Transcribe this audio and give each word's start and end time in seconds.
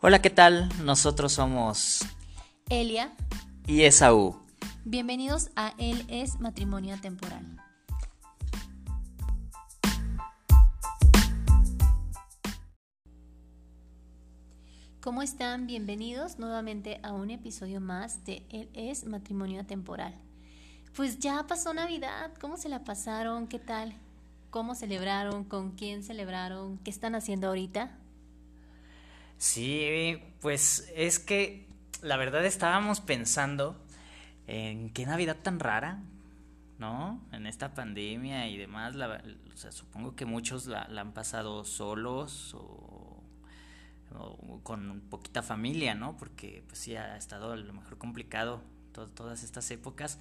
Hola, 0.00 0.22
¿qué 0.22 0.30
tal? 0.30 0.68
Nosotros 0.84 1.32
somos 1.32 2.06
Elia 2.70 3.12
y 3.66 3.82
Esaú. 3.82 4.36
Bienvenidos 4.84 5.50
a 5.56 5.74
Él 5.76 6.04
es 6.06 6.38
Matrimonio 6.38 7.00
Temporal. 7.00 7.44
¿Cómo 15.00 15.22
están? 15.22 15.66
Bienvenidos 15.66 16.38
nuevamente 16.38 17.00
a 17.02 17.12
un 17.12 17.32
episodio 17.32 17.80
más 17.80 18.24
de 18.24 18.46
Él 18.50 18.70
es 18.74 19.04
Matrimonio 19.04 19.66
Temporal. 19.66 20.14
Pues 20.94 21.18
ya 21.18 21.44
pasó 21.48 21.74
Navidad, 21.74 22.32
¿cómo 22.40 22.56
se 22.56 22.68
la 22.68 22.84
pasaron? 22.84 23.48
¿Qué 23.48 23.58
tal? 23.58 23.94
¿Cómo 24.50 24.76
celebraron? 24.76 25.42
¿Con 25.42 25.72
quién 25.72 26.04
celebraron? 26.04 26.78
¿Qué 26.84 26.90
están 26.90 27.16
haciendo 27.16 27.48
ahorita? 27.48 27.98
Sí, 29.38 30.20
pues 30.40 30.92
es 30.96 31.20
que 31.20 31.66
la 32.02 32.16
verdad 32.16 32.44
estábamos 32.44 33.00
pensando 33.00 33.80
en 34.48 34.90
qué 34.90 35.06
Navidad 35.06 35.36
tan 35.42 35.60
rara, 35.60 36.02
¿no? 36.78 37.20
En 37.32 37.46
esta 37.46 37.74
pandemia 37.74 38.48
y 38.48 38.56
demás, 38.56 38.94
supongo 39.70 40.16
que 40.16 40.24
muchos 40.24 40.66
la, 40.66 40.82
han 40.82 41.12
pasado 41.12 41.64
solos 41.64 42.54
o, 42.54 43.22
con 44.64 45.02
poquita 45.08 45.42
familia, 45.42 45.94
¿no? 45.94 46.16
Porque 46.16 46.64
pues 46.66 46.78
sí 46.80 46.96
ha 46.96 47.16
estado 47.16 47.52
a 47.52 47.56
lo 47.56 47.72
mejor 47.72 47.98
complicado 47.98 48.62
todas 49.14 49.44
estas 49.44 49.70
épocas, 49.70 50.18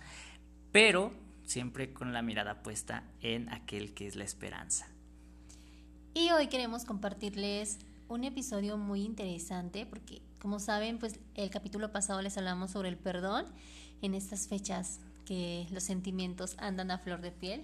pero 0.72 1.12
siempre 1.44 1.94
con 1.94 2.14
la 2.14 2.22
mirada 2.22 2.62
puesta 2.62 3.04
en 3.22 3.50
aquel 3.52 3.94
que 3.96 4.06
es 4.06 4.16
la 4.16 4.24
esperanza. 4.24 4.88
Y 6.14 6.32
hoy 6.32 6.48
queremos 6.48 6.86
compartirles 6.86 7.80
un 8.10 8.24
episodio 8.24 8.78
muy 8.78 9.04
interesante 9.04 9.86
porque, 9.86 10.22
como 10.40 10.60
saben, 10.60 11.00
pues 11.00 11.20
el 11.36 11.50
capítulo 11.50 11.92
pasado 11.92 12.22
les 12.22 12.38
hablamos 12.38 12.72
sobre 12.72 12.90
el 12.90 12.98
perdón 12.98 13.46
en 14.02 14.14
estas 14.14 14.48
fechas 14.48 15.00
que 15.26 15.68
los 15.72 15.84
sentimientos 15.84 16.56
andan 16.58 16.92
a 16.92 17.00
flor 17.00 17.22
de 17.22 17.32
piel. 17.32 17.64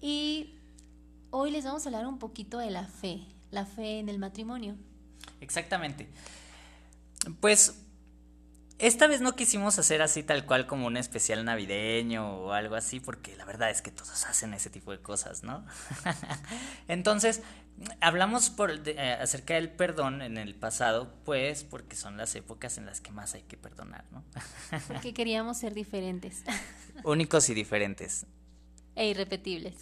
Y 0.00 0.54
hoy 1.30 1.50
les 1.50 1.64
vamos 1.64 1.86
a 1.86 1.88
hablar 1.88 2.06
un 2.06 2.18
poquito 2.18 2.58
de 2.58 2.70
la 2.70 2.86
fe, 2.86 3.20
la 3.50 3.64
fe 3.64 3.98
en 3.98 4.08
el 4.08 4.18
matrimonio. 4.18 4.76
Exactamente. 5.40 6.08
Pues 7.40 7.74
esta 8.78 9.06
vez 9.06 9.20
no 9.20 9.36
quisimos 9.36 9.78
hacer 9.78 10.02
así 10.02 10.22
tal 10.22 10.46
cual 10.46 10.66
como 10.66 10.86
un 10.86 10.96
especial 10.96 11.44
navideño 11.44 12.38
o 12.38 12.52
algo 12.52 12.74
así, 12.74 12.98
porque 12.98 13.36
la 13.36 13.44
verdad 13.44 13.70
es 13.70 13.82
que 13.82 13.90
todos 13.92 14.24
hacen 14.26 14.52
ese 14.52 14.68
tipo 14.68 14.90
de 14.90 15.00
cosas, 15.00 15.44
¿no? 15.44 15.64
Entonces, 16.88 17.42
hablamos 18.00 18.50
por, 18.50 18.72
eh, 18.88 19.12
acerca 19.20 19.54
del 19.54 19.70
perdón 19.70 20.22
en 20.22 20.38
el 20.38 20.54
pasado, 20.56 21.14
pues 21.24 21.62
porque 21.62 21.94
son 21.94 22.16
las 22.16 22.34
épocas 22.34 22.76
en 22.76 22.86
las 22.86 23.00
que 23.00 23.12
más 23.12 23.34
hay 23.34 23.42
que 23.42 23.56
perdonar, 23.56 24.04
¿no? 24.10 24.24
porque 24.88 25.14
queríamos 25.14 25.58
ser 25.58 25.72
diferentes. 25.72 26.42
Únicos 27.04 27.48
y 27.50 27.54
diferentes. 27.54 28.26
E 28.96 29.08
irrepetibles. 29.08 29.74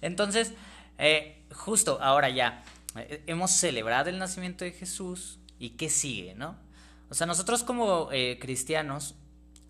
Entonces, 0.00 0.52
eh, 0.98 1.44
justo 1.52 1.98
ahora 2.02 2.28
ya, 2.28 2.64
eh, 2.96 3.22
hemos 3.26 3.52
celebrado 3.52 4.10
el 4.10 4.18
nacimiento 4.18 4.64
de 4.64 4.72
Jesús 4.72 5.38
y 5.58 5.70
qué 5.70 5.88
sigue, 5.88 6.34
¿no? 6.34 6.67
O 7.10 7.14
sea, 7.14 7.26
nosotros 7.26 7.64
como 7.64 8.08
cristianos 8.40 9.14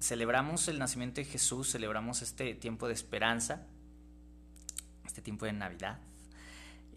celebramos 0.01 0.69
el 0.69 0.79
nacimiento 0.79 1.21
de 1.21 1.25
Jesús, 1.25 1.71
celebramos 1.71 2.23
este 2.23 2.55
tiempo 2.55 2.89
de 2.89 2.95
esperanza, 2.95 3.67
este 5.07 5.23
tiempo 5.23 5.47
de 5.47 5.53
Navidad. 5.53 5.99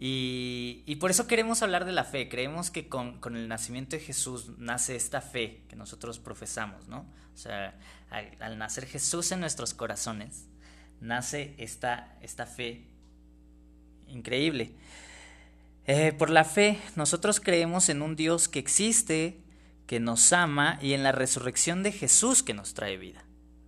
Y, 0.04 0.96
por 1.00 1.12
eso 1.12 1.28
queremos 1.28 1.62
hablar 1.62 1.86
de 1.86 1.92
la 1.92 2.04
fe. 2.04 2.28
Creemos 2.28 2.72
que 2.72 2.90
con, 2.90 3.20
el 3.36 3.48
nacimiento 3.48 3.96
de 3.96 4.02
Jesús 4.02 4.50
nace 4.58 4.96
esta 4.96 5.22
fe 5.22 5.62
que 5.70 5.76
nosotros 5.76 6.18
profesamos, 6.18 6.88
¿no? 6.88 7.06
O 7.36 7.38
sea, 7.38 7.78
al, 8.10 8.58
nacer 8.58 8.88
Jesús 8.88 9.32
en 9.32 9.42
nuestros 9.42 9.76
corazones, 9.76 10.48
nace 11.02 11.54
esta, 11.60 12.18
esta 12.22 12.48
fe 12.48 12.88
increíble. 14.08 14.74
Eh, 15.86 16.14
por 16.14 16.32
la 16.32 16.46
fe, 16.46 16.80
nosotros 16.96 17.40
creemos 17.40 17.90
en 17.90 18.02
un 18.02 18.16
Dios 18.16 18.48
que 18.48 18.58
existe, 18.58 19.41
que 19.92 20.00
nos 20.00 20.32
ama 20.32 20.80
y 20.82 20.94
en 20.94 21.04
la 21.04 21.12
resurrección 21.12 21.84
de 21.84 21.92
Jesús 21.92 22.44
que 22.44 22.54
nos 22.54 22.74
trae 22.74 22.96
vida. 22.96 23.26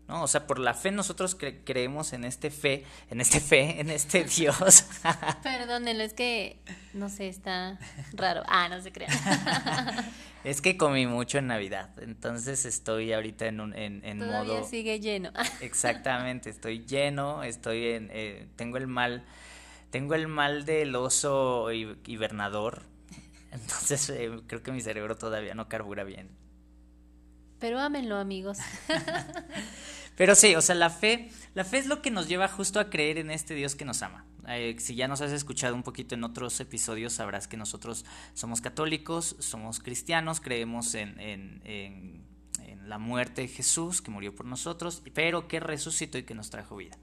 ¿no? 0.07 0.23
O 0.23 0.27
sea, 0.29 0.47
por 0.47 0.57
la 0.57 0.73
fe 0.73 0.89
nosotros 0.89 1.35
creemos 1.35 2.13
en 2.13 2.23
este 2.23 2.49
fe, 2.49 2.85
en 3.09 3.19
este 3.19 3.41
fe, 3.41 3.77
en 3.81 3.89
este 3.89 4.23
Dios. 4.23 4.85
Perdónenlo, 5.43 6.01
es 6.01 6.13
que, 6.13 6.61
no 6.93 7.09
sé, 7.09 7.27
está 7.27 7.77
raro. 8.13 8.41
Ah, 8.47 8.69
no 8.69 8.81
se 8.81 8.93
crean. 8.93 9.11
es 10.45 10.61
que 10.61 10.77
comí 10.77 11.07
mucho 11.07 11.39
en 11.39 11.47
Navidad, 11.47 11.89
entonces 12.01 12.63
estoy 12.63 13.11
ahorita 13.11 13.47
en, 13.47 13.59
un, 13.59 13.75
en, 13.75 13.99
en 14.05 14.19
Todavía 14.19 14.63
sigue 14.63 15.01
lleno. 15.01 15.29
Exactamente, 15.59 16.49
estoy 16.49 16.85
lleno, 16.85 17.43
estoy 17.43 17.87
en... 17.87 18.09
Eh, 18.13 18.47
tengo 18.55 18.77
el 18.77 18.87
mal... 18.87 19.25
Tengo 19.89 20.15
el 20.15 20.29
mal 20.29 20.63
del 20.63 20.95
oso 20.95 21.69
hibernador, 21.71 22.83
entonces 23.53 24.09
eh, 24.09 24.31
creo 24.47 24.63
que 24.63 24.71
mi 24.71 24.81
cerebro 24.81 25.15
todavía 25.15 25.55
no 25.55 25.69
carbura 25.69 26.03
bien. 26.03 26.29
Pero 27.59 27.79
ámenlo, 27.79 28.17
amigos. 28.17 28.57
Pero 30.17 30.35
sí, 30.35 30.53
o 30.55 30.61
sea, 30.61 30.75
la 30.75 30.89
fe, 30.89 31.29
la 31.53 31.63
fe 31.63 31.77
es 31.77 31.87
lo 31.87 32.01
que 32.01 32.11
nos 32.11 32.27
lleva 32.27 32.47
justo 32.47 32.79
a 32.79 32.89
creer 32.89 33.17
en 33.17 33.31
este 33.31 33.55
Dios 33.55 33.75
que 33.75 33.85
nos 33.85 34.01
ama. 34.01 34.25
Eh, 34.49 34.75
si 34.79 34.95
ya 34.95 35.07
nos 35.07 35.21
has 35.21 35.31
escuchado 35.31 35.73
un 35.73 35.83
poquito 35.83 36.13
en 36.13 36.23
otros 36.23 36.59
episodios, 36.59 37.13
sabrás 37.13 37.47
que 37.47 37.55
nosotros 37.55 38.05
somos 38.33 38.59
católicos, 38.59 39.37
somos 39.39 39.79
cristianos, 39.79 40.41
creemos 40.41 40.93
en, 40.95 41.19
en, 41.19 41.61
en, 41.63 42.25
en 42.59 42.89
la 42.89 42.99
muerte 42.99 43.41
de 43.43 43.47
Jesús, 43.47 44.01
que 44.01 44.11
murió 44.11 44.35
por 44.35 44.45
nosotros, 44.45 45.01
pero 45.13 45.47
que 45.47 45.59
resucitó 45.59 46.17
y 46.17 46.23
que 46.23 46.35
nos 46.35 46.49
trajo 46.49 46.75
vida. 46.75 46.97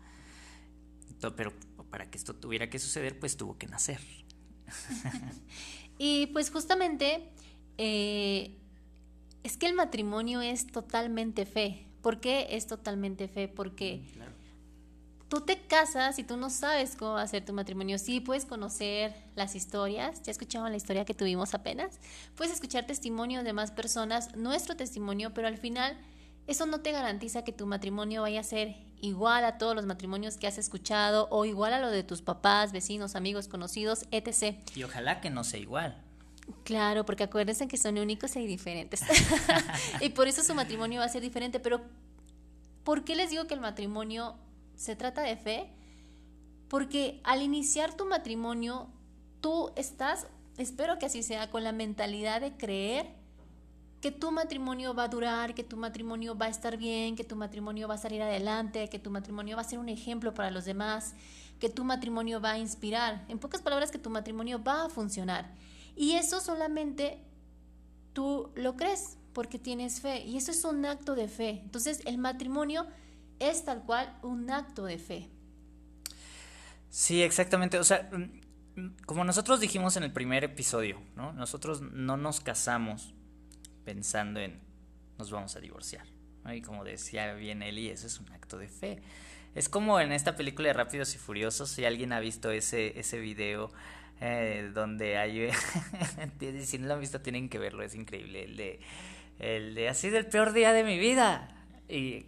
Pero 1.37 1.55
para 1.91 2.10
que 2.10 2.19
esto 2.19 2.34
tuviera 2.34 2.69
que 2.69 2.78
suceder, 2.78 3.19
pues 3.19 3.37
tuvo 3.37 3.56
que 3.59 3.66
nacer. 3.66 4.00
y 6.03 6.28
pues 6.28 6.50
justamente 6.50 7.28
eh, 7.77 8.56
es 9.43 9.59
que 9.59 9.66
el 9.66 9.75
matrimonio 9.75 10.41
es 10.41 10.66
totalmente 10.66 11.44
fe. 11.44 11.84
¿Por 12.00 12.21
qué 12.21 12.47
es 12.53 12.66
totalmente 12.66 13.28
fe? 13.28 13.49
Porque 13.49 14.00
tú 15.28 15.43
te 15.43 15.60
casas 15.60 16.19
y 16.19 16.25
tú 16.25 16.39
no 16.39 16.49
sabes 16.49 16.97
cómo 16.97 17.12
va 17.12 17.22
a 17.22 17.28
ser 17.28 17.44
tu 17.44 17.53
matrimonio. 17.53 17.99
Sí, 17.99 18.21
puedes 18.21 18.47
conocer 18.47 19.15
las 19.37 19.55
historias. 19.55 20.22
Ya 20.22 20.31
escuchaban 20.33 20.72
la 20.72 20.78
historia 20.78 21.05
que 21.05 21.12
tuvimos 21.12 21.53
apenas. 21.53 22.00
Puedes 22.34 22.55
escuchar 22.55 22.87
testimonios 22.87 23.44
de 23.44 23.53
más 23.53 23.71
personas, 23.71 24.34
nuestro 24.37 24.77
testimonio, 24.77 25.34
pero 25.34 25.49
al 25.49 25.59
final 25.59 25.99
eso 26.50 26.66
no 26.66 26.81
te 26.81 26.91
garantiza 26.91 27.44
que 27.44 27.53
tu 27.53 27.65
matrimonio 27.65 28.22
vaya 28.22 28.41
a 28.41 28.44
ser 28.44 28.75
igual 29.00 29.44
a 29.44 29.56
todos 29.56 29.77
los 29.77 29.87
matrimonios 29.87 30.37
que 30.37 30.49
has 30.49 30.59
escuchado 30.59 31.28
o 31.31 31.44
igual 31.44 31.72
a 31.72 31.78
lo 31.78 31.91
de 31.91 32.03
tus 32.03 32.22
papás, 32.22 32.72
vecinos, 32.72 33.15
amigos, 33.15 33.47
conocidos, 33.47 34.05
etc. 34.11 34.56
Y 34.75 34.83
ojalá 34.83 35.21
que 35.21 35.31
no 35.31 35.44
sea 35.44 35.60
igual. 35.60 36.03
Claro, 36.65 37.06
porque 37.06 37.22
acuérdense 37.22 37.69
que 37.69 37.77
son 37.77 37.99
únicos 37.99 38.34
y 38.34 38.47
diferentes. 38.49 39.03
y 40.00 40.09
por 40.09 40.27
eso 40.27 40.43
su 40.43 40.55
matrimonio 40.55 40.99
va 40.99 41.06
a 41.06 41.09
ser 41.09 41.22
diferente. 41.22 41.60
Pero, 41.60 41.83
¿por 42.83 43.05
qué 43.05 43.15
les 43.15 43.31
digo 43.31 43.47
que 43.47 43.55
el 43.55 43.60
matrimonio 43.60 44.34
se 44.75 44.97
trata 44.97 45.22
de 45.22 45.37
fe? 45.37 45.71
Porque 46.69 47.21
al 47.22 47.43
iniciar 47.43 47.97
tu 47.97 48.06
matrimonio, 48.06 48.89
tú 49.41 49.71
estás, 49.77 50.27
espero 50.59 50.99
que 50.99 51.06
así 51.06 51.22
sea, 51.22 51.49
con 51.49 51.62
la 51.62 51.71
mentalidad 51.71 52.41
de 52.41 52.56
creer 52.56 53.20
que 54.00 54.11
tu 54.11 54.31
matrimonio 54.31 54.94
va 54.94 55.05
a 55.05 55.09
durar, 55.09 55.55
que 55.55 55.62
tu 55.62 55.77
matrimonio 55.77 56.37
va 56.37 56.47
a 56.47 56.49
estar 56.49 56.77
bien, 56.77 57.16
que 57.16 57.25
tu 57.25 57.37
matrimonio 57.37 57.87
va 57.87 57.94
a 57.94 57.99
salir 57.99 58.22
adelante, 58.22 58.88
que 58.88 58.99
tu 58.99 59.11
matrimonio 59.11 59.56
va 59.56 59.62
a 59.62 59.65
ser 59.65 59.78
un 59.78 59.91
ejemplo 59.91 60.33
para 60.33 60.51
los 60.51 60.65
demás, 60.65 61.15
que 61.59 61.69
tu 61.69 61.84
matrimonio 61.84 62.41
va 62.41 62.53
a 62.53 62.59
inspirar. 62.59 63.25
En 63.28 63.39
pocas 63.39 63.60
palabras, 63.60 63.91
que 63.91 63.98
tu 63.98 64.09
matrimonio 64.09 64.63
va 64.63 64.86
a 64.86 64.89
funcionar. 64.89 65.53
Y 65.97 66.13
eso 66.13 66.41
solamente 66.41 67.19
tú 68.15 68.51
lo 68.54 68.77
crees 68.77 69.19
porque 69.34 69.59
tienes 69.59 70.01
fe. 70.01 70.25
Y 70.25 70.39
eso 70.39 70.51
es 70.51 70.65
un 70.65 70.86
acto 70.86 71.15
de 71.15 71.28
fe. 71.28 71.60
Entonces 71.63 72.01
el 72.07 72.16
matrimonio 72.16 72.86
es 73.39 73.66
tal 73.66 73.83
cual 73.83 74.19
un 74.22 74.51
acto 74.51 74.84
de 74.86 74.98
fe. 74.98 75.28
Sí, 76.89 77.22
exactamente. 77.22 77.78
O 77.78 77.84
sea, 77.84 78.09
mm, 78.10 78.97
como 79.04 79.25
nosotros 79.25 79.60
dijimos 79.60 79.98
en 79.98 80.04
el 80.04 80.13
primer 80.13 80.42
episodio, 80.42 81.03
¿no? 81.16 81.34
Nosotros 81.34 81.83
no 81.83 82.16
nos 82.16 82.41
casamos 82.41 83.15
pensando 83.91 84.39
en 84.39 84.60
nos 85.19 85.33
vamos 85.33 85.57
a 85.57 85.60
divorciar. 85.60 86.07
Y 86.54 86.63
como 86.63 86.84
decía 86.84 87.34
bien 87.34 87.60
Eli, 87.60 87.89
eso 87.89 88.07
es 88.07 88.21
un 88.21 88.31
acto 88.33 88.57
de 88.57 88.69
fe. 88.69 89.03
Es 89.57 89.69
como 89.69 89.98
en 89.98 90.13
esta 90.13 90.37
película 90.37 90.69
de 90.69 90.75
Rápidos 90.75 91.13
y 91.16 91.19
Furiosos, 91.19 91.71
si 91.71 91.84
alguien 91.84 92.13
ha 92.13 92.21
visto 92.21 92.53
ese, 92.53 92.97
ese 93.01 93.19
video 93.19 93.72
eh, 94.21 94.71
donde 94.72 95.19
hay, 95.19 95.51
si 96.63 96.78
no 96.78 96.87
lo 96.87 96.95
han 96.95 97.01
visto 97.01 97.21
tienen 97.21 97.48
que 97.48 97.59
verlo, 97.59 97.83
es 97.83 97.97
increíble, 97.97 98.45
el 98.45 98.57
de, 98.57 98.81
el 99.41 99.75
de 99.75 99.89
así 99.89 100.09
del 100.09 100.27
peor 100.27 100.53
día 100.53 100.72
de 100.72 100.84
mi 100.84 100.97
vida, 100.97 101.48
y 101.89 102.27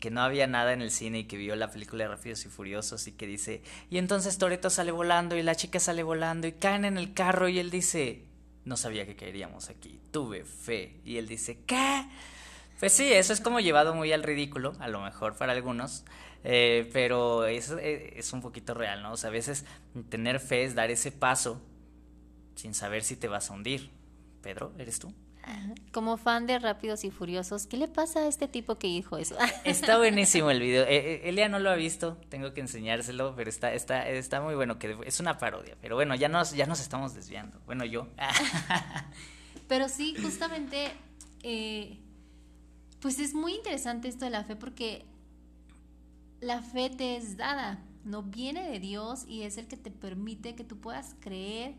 que 0.00 0.10
no 0.10 0.22
había 0.22 0.46
nada 0.46 0.72
en 0.72 0.80
el 0.80 0.90
cine 0.90 1.18
y 1.20 1.24
que 1.24 1.36
vio 1.36 1.56
la 1.56 1.70
película 1.70 2.04
de 2.04 2.08
Rápidos 2.08 2.46
y 2.46 2.48
Furiosos 2.48 3.06
y 3.06 3.12
que 3.12 3.26
dice, 3.26 3.62
y 3.90 3.98
entonces 3.98 4.38
Toreto 4.38 4.70
sale 4.70 4.92
volando 4.92 5.36
y 5.36 5.42
la 5.42 5.56
chica 5.56 5.78
sale 5.78 6.02
volando 6.02 6.46
y 6.46 6.52
caen 6.52 6.86
en 6.86 6.96
el 6.96 7.12
carro 7.12 7.50
y 7.50 7.58
él 7.58 7.70
dice, 7.70 8.25
no 8.66 8.76
sabía 8.76 9.06
que 9.06 9.16
caeríamos 9.16 9.70
aquí, 9.70 10.00
tuve 10.10 10.44
fe. 10.44 11.00
Y 11.04 11.16
él 11.16 11.26
dice, 11.26 11.60
¿qué? 11.66 12.06
Pues 12.78 12.92
sí, 12.92 13.10
eso 13.10 13.32
es 13.32 13.40
como 13.40 13.60
llevado 13.60 13.94
muy 13.94 14.12
al 14.12 14.22
ridículo, 14.22 14.74
a 14.80 14.88
lo 14.88 15.00
mejor 15.00 15.36
para 15.36 15.52
algunos, 15.52 16.04
eh, 16.44 16.90
pero 16.92 17.46
es, 17.46 17.70
eh, 17.70 18.12
es 18.16 18.32
un 18.32 18.42
poquito 18.42 18.74
real, 18.74 19.02
¿no? 19.02 19.12
O 19.12 19.16
sea, 19.16 19.30
a 19.30 19.32
veces 19.32 19.64
tener 20.10 20.40
fe 20.40 20.64
es 20.64 20.74
dar 20.74 20.90
ese 20.90 21.12
paso 21.12 21.62
sin 22.56 22.74
saber 22.74 23.02
si 23.04 23.16
te 23.16 23.28
vas 23.28 23.50
a 23.50 23.54
hundir. 23.54 23.90
Pedro, 24.42 24.74
¿eres 24.78 24.98
tú? 24.98 25.14
Como 25.92 26.16
fan 26.16 26.46
de 26.46 26.58
Rápidos 26.58 27.04
y 27.04 27.10
Furiosos, 27.10 27.66
¿qué 27.66 27.76
le 27.76 27.88
pasa 27.88 28.20
a 28.20 28.26
este 28.26 28.48
tipo 28.48 28.78
que 28.78 28.88
dijo 28.88 29.16
eso? 29.16 29.36
Está 29.64 29.96
buenísimo 29.96 30.50
el 30.50 30.60
video. 30.60 30.84
Eh, 30.84 30.96
eh, 30.96 31.20
Elia 31.24 31.48
no 31.48 31.58
lo 31.58 31.70
ha 31.70 31.74
visto, 31.74 32.18
tengo 32.28 32.52
que 32.52 32.60
enseñárselo, 32.60 33.34
pero 33.36 33.48
está, 33.48 33.72
está, 33.72 34.08
está 34.08 34.40
muy 34.40 34.54
bueno, 34.54 34.78
que 34.78 34.96
es 35.04 35.20
una 35.20 35.38
parodia. 35.38 35.76
Pero 35.80 35.94
bueno, 35.94 36.14
ya 36.14 36.28
nos, 36.28 36.52
ya 36.52 36.66
nos 36.66 36.80
estamos 36.80 37.14
desviando. 37.14 37.60
Bueno, 37.64 37.84
yo. 37.84 38.08
pero 39.68 39.88
sí, 39.88 40.14
justamente, 40.20 40.92
eh, 41.42 41.98
pues 43.00 43.18
es 43.18 43.32
muy 43.32 43.54
interesante 43.54 44.08
esto 44.08 44.24
de 44.24 44.30
la 44.32 44.44
fe 44.44 44.56
porque 44.56 45.06
la 46.40 46.60
fe 46.62 46.90
te 46.90 47.16
es 47.16 47.36
dada, 47.36 47.82
no 48.04 48.22
viene 48.22 48.68
de 48.70 48.80
Dios 48.80 49.24
y 49.26 49.42
es 49.42 49.56
el 49.56 49.68
que 49.68 49.76
te 49.76 49.90
permite 49.90 50.54
que 50.54 50.64
tú 50.64 50.78
puedas 50.78 51.14
creer 51.20 51.74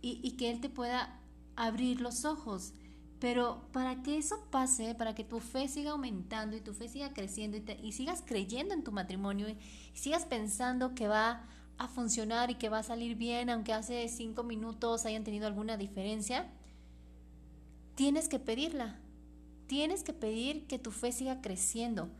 y, 0.00 0.20
y 0.22 0.32
que 0.32 0.50
Él 0.50 0.60
te 0.60 0.68
pueda 0.68 1.20
abrir 1.56 2.00
los 2.00 2.24
ojos. 2.24 2.72
Pero 3.20 3.62
para 3.72 4.02
que 4.02 4.18
eso 4.18 4.44
pase, 4.50 4.94
para 4.94 5.14
que 5.14 5.24
tu 5.24 5.40
fe 5.40 5.68
siga 5.68 5.92
aumentando 5.92 6.56
y 6.56 6.60
tu 6.60 6.74
fe 6.74 6.88
siga 6.88 7.12
creciendo 7.12 7.58
y, 7.82 7.92
sigas 7.92 8.22
creyendo 8.26 8.74
en 8.74 8.84
tu 8.84 8.92
matrimonio 8.92 9.48
y, 9.48 9.56
sigas 9.94 10.24
pensando 10.24 10.94
que 10.94 11.08
va 11.08 11.46
a 11.78 11.88
funcionar 11.88 12.50
y 12.50 12.56
que 12.56 12.68
va 12.68 12.78
a 12.78 12.82
salir 12.82 13.16
bien, 13.16 13.50
aunque 13.50 13.72
hace 13.72 14.08
cinco 14.08 14.42
minutos 14.42 15.06
hayan 15.06 15.24
tenido 15.24 15.46
alguna 15.46 15.76
diferencia, 15.76 16.50
tienes 17.94 18.28
que 18.28 18.38
pedirla. 18.38 18.98
Tienes 19.66 20.02
que 20.02 20.12
pedir 20.12 20.66
que 20.66 20.78
tu 20.78 20.90
fe 20.90 21.10
siga 21.10 21.40
creciendo. 21.40 22.10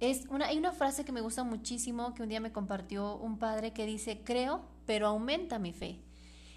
Es 0.00 0.26
una, 0.28 0.46
hay 0.46 0.58
una 0.58 0.72
frase 0.72 1.04
que 1.04 1.12
me 1.12 1.20
gusta 1.20 1.44
muchísimo 1.44 2.12
que 2.12 2.22
un 2.22 2.28
día 2.28 2.40
me 2.40 2.52
compartió 2.52 3.16
un 3.16 3.38
padre 3.38 3.72
que 3.72 3.86
dice, 3.86 4.20
creo, 4.24 4.62
pero 4.84 5.06
aumenta 5.06 5.58
mi 5.58 5.72
fe. 5.72 6.00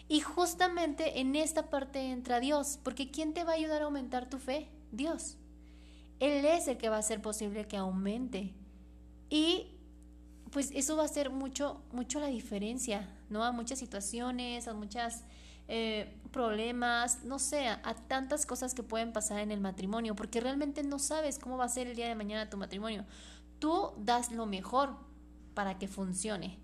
Y 0.10 0.22
justamente 0.22 1.20
en 1.20 1.36
esta 1.36 1.70
parte 1.70 2.02
entra 2.02 2.40
Dios, 2.40 2.80
porque 2.84 3.12
¿quién 3.12 3.36
te 3.36 3.44
va 3.44 3.52
a 3.52 3.56
ayudar 3.56 3.84
a 3.84 3.86
aumentar 3.86 4.28
tu 4.28 4.40
fe? 4.40 4.68
Dios. 4.92 5.38
Él 6.20 6.44
es 6.46 6.68
el 6.68 6.78
que 6.78 6.90
va 6.90 6.96
a 6.96 7.00
hacer 7.00 7.22
posible 7.22 7.68
que 7.68 7.78
aumente. 7.78 8.52
Y 9.30 9.68
pues 10.50 10.72
eso 10.74 10.98
va 10.98 11.04
a 11.04 11.06
hacer 11.06 11.30
mucho, 11.30 11.84
mucho 11.92 12.20
la 12.20 12.26
diferencia, 12.26 13.08
¿no? 13.30 13.44
A 13.44 13.52
muchas 13.52 13.78
situaciones, 13.78 14.68
a 14.68 14.74
muchos 14.74 15.22
eh, 15.68 16.18
problemas, 16.32 17.24
no 17.24 17.38
sé, 17.38 17.68
a, 17.68 17.80
a, 17.84 17.94
tantas 17.94 18.48
cosas 18.48 18.74
que 18.74 18.82
pueden 18.82 19.14
pasar 19.14 19.40
en 19.42 19.52
el 19.52 19.62
matrimonio, 19.62 20.16
porque 20.16 20.42
realmente 20.42 20.82
no 20.82 20.98
sabes 20.98 21.38
cómo 21.38 21.56
va 21.56 21.66
a 21.66 21.70
ser 21.70 21.86
el 21.86 21.96
día 21.96 22.08
de 22.08 22.16
mañana 22.16 22.50
tu 22.50 22.58
matrimonio. 22.58 23.06
Tú 23.60 23.92
das 24.00 24.32
lo 24.32 24.48
mejor 24.48 24.98
para 25.54 25.78
que 25.78 25.88
funcione 25.88 26.58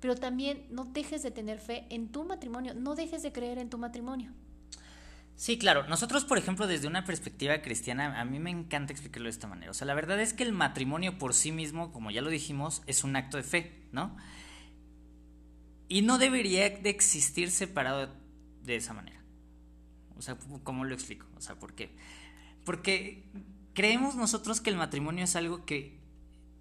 pero 0.00 0.14
también 0.14 0.66
no 0.70 0.84
dejes 0.84 1.22
de 1.22 1.30
tener 1.30 1.58
fe 1.58 1.86
en 1.90 2.08
tu 2.08 2.24
matrimonio, 2.24 2.74
no 2.74 2.94
dejes 2.94 3.22
de 3.22 3.32
creer 3.32 3.58
en 3.58 3.70
tu 3.70 3.78
matrimonio. 3.78 4.32
Sí, 5.36 5.58
claro. 5.58 5.86
Nosotros, 5.88 6.24
por 6.24 6.38
ejemplo, 6.38 6.66
desde 6.66 6.86
una 6.86 7.04
perspectiva 7.04 7.60
cristiana, 7.60 8.20
a 8.20 8.24
mí 8.24 8.38
me 8.38 8.50
encanta 8.50 8.92
explicarlo 8.92 9.24
de 9.24 9.30
esta 9.30 9.48
manera. 9.48 9.70
O 9.70 9.74
sea, 9.74 9.86
la 9.86 9.94
verdad 9.94 10.20
es 10.20 10.32
que 10.32 10.44
el 10.44 10.52
matrimonio 10.52 11.18
por 11.18 11.34
sí 11.34 11.50
mismo, 11.50 11.92
como 11.92 12.10
ya 12.10 12.22
lo 12.22 12.30
dijimos, 12.30 12.82
es 12.86 13.02
un 13.02 13.16
acto 13.16 13.36
de 13.36 13.42
fe, 13.42 13.88
¿no? 13.90 14.16
Y 15.88 16.02
no 16.02 16.18
debería 16.18 16.70
de 16.70 16.90
existir 16.90 17.50
separado 17.50 18.14
de 18.62 18.76
esa 18.76 18.94
manera. 18.94 19.22
O 20.16 20.22
sea, 20.22 20.38
¿cómo 20.62 20.84
lo 20.84 20.94
explico? 20.94 21.26
O 21.36 21.40
sea, 21.40 21.58
¿por 21.58 21.74
qué? 21.74 21.96
Porque 22.64 23.24
creemos 23.74 24.14
nosotros 24.14 24.60
que 24.60 24.70
el 24.70 24.76
matrimonio 24.76 25.24
es 25.24 25.34
algo 25.34 25.64
que 25.64 26.00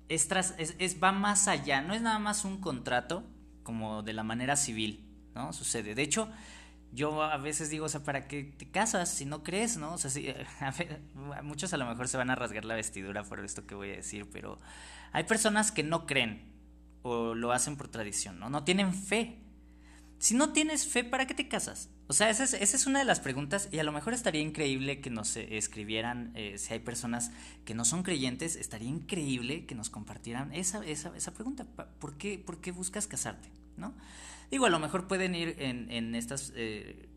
es, 0.09 0.29
es, 0.57 1.03
va 1.03 1.11
más 1.11 1.47
allá, 1.47 1.81
no 1.81 1.93
es 1.93 2.01
nada 2.01 2.19
más 2.19 2.45
un 2.45 2.59
contrato 2.59 3.23
como 3.63 4.03
de 4.03 4.13
la 4.13 4.23
manera 4.23 4.55
civil, 4.55 5.05
¿no? 5.35 5.53
Sucede. 5.53 5.95
De 5.95 6.01
hecho, 6.01 6.29
yo 6.91 7.23
a 7.23 7.37
veces 7.37 7.69
digo, 7.69 7.85
o 7.85 7.89
sea, 7.89 8.03
¿para 8.03 8.27
qué 8.27 8.43
te 8.43 8.69
casas 8.69 9.09
si 9.09 9.25
no 9.25 9.43
crees, 9.43 9.77
no? 9.77 9.93
O 9.93 9.97
sea, 9.97 10.11
a 11.37 11.41
muchos 11.41 11.73
a 11.73 11.77
lo 11.77 11.85
mejor 11.85 12.07
se 12.07 12.17
van 12.17 12.29
a 12.29 12.35
rasgar 12.35 12.65
la 12.65 12.75
vestidura 12.75 13.23
por 13.23 13.39
esto 13.43 13.65
que 13.65 13.75
voy 13.75 13.89
a 13.91 13.95
decir, 13.95 14.29
pero 14.31 14.59
hay 15.11 15.23
personas 15.23 15.71
que 15.71 15.83
no 15.83 16.05
creen 16.05 16.51
o 17.01 17.35
lo 17.35 17.51
hacen 17.51 17.75
por 17.77 17.87
tradición, 17.87 18.39
¿no? 18.39 18.49
No 18.49 18.63
tienen 18.63 18.93
fe. 18.93 19.39
Si 20.23 20.35
no 20.35 20.53
tienes 20.53 20.87
fe, 20.87 21.03
¿para 21.03 21.27
qué 21.27 21.33
te 21.33 21.49
casas? 21.49 21.89
O 22.07 22.13
sea, 22.13 22.29
esa 22.29 22.45
es, 22.45 22.87
una 22.87 22.99
de 22.99 23.03
las 23.03 23.19
preguntas 23.19 23.67
y 23.73 23.79
a 23.79 23.83
lo 23.83 23.91
mejor 23.91 24.13
estaría 24.13 24.39
increíble 24.39 25.01
que 25.01 25.09
nos 25.09 25.35
eh, 25.35 25.57
escribieran, 25.57 26.31
eh, 26.33 26.57
si 26.57 26.71
hay 26.71 26.79
personas 26.79 27.31
que 27.65 27.73
no 27.73 27.83
son 27.83 28.03
creyentes, 28.03 28.55
estaría 28.55 28.87
increíble 28.87 29.65
que 29.65 29.75
nos 29.75 29.89
compartieran 29.89 30.53
esa, 30.53 30.81
esa, 30.85 31.13
esa 31.17 31.33
pregunta. 31.33 31.65
¿Por 31.99 32.17
qué, 32.17 32.39
¿Por 32.39 32.61
qué 32.61 32.71
buscas 32.71 33.05
casarte? 33.05 33.49
¿No? 33.75 33.93
Digo, 34.49 34.65
a 34.65 34.69
lo 34.69 34.79
mejor 34.79 35.09
pueden 35.09 35.35
ir 35.35 35.57
en, 35.59 35.91
en 35.91 36.15
estas... 36.15 36.53
Eh, 36.55 37.09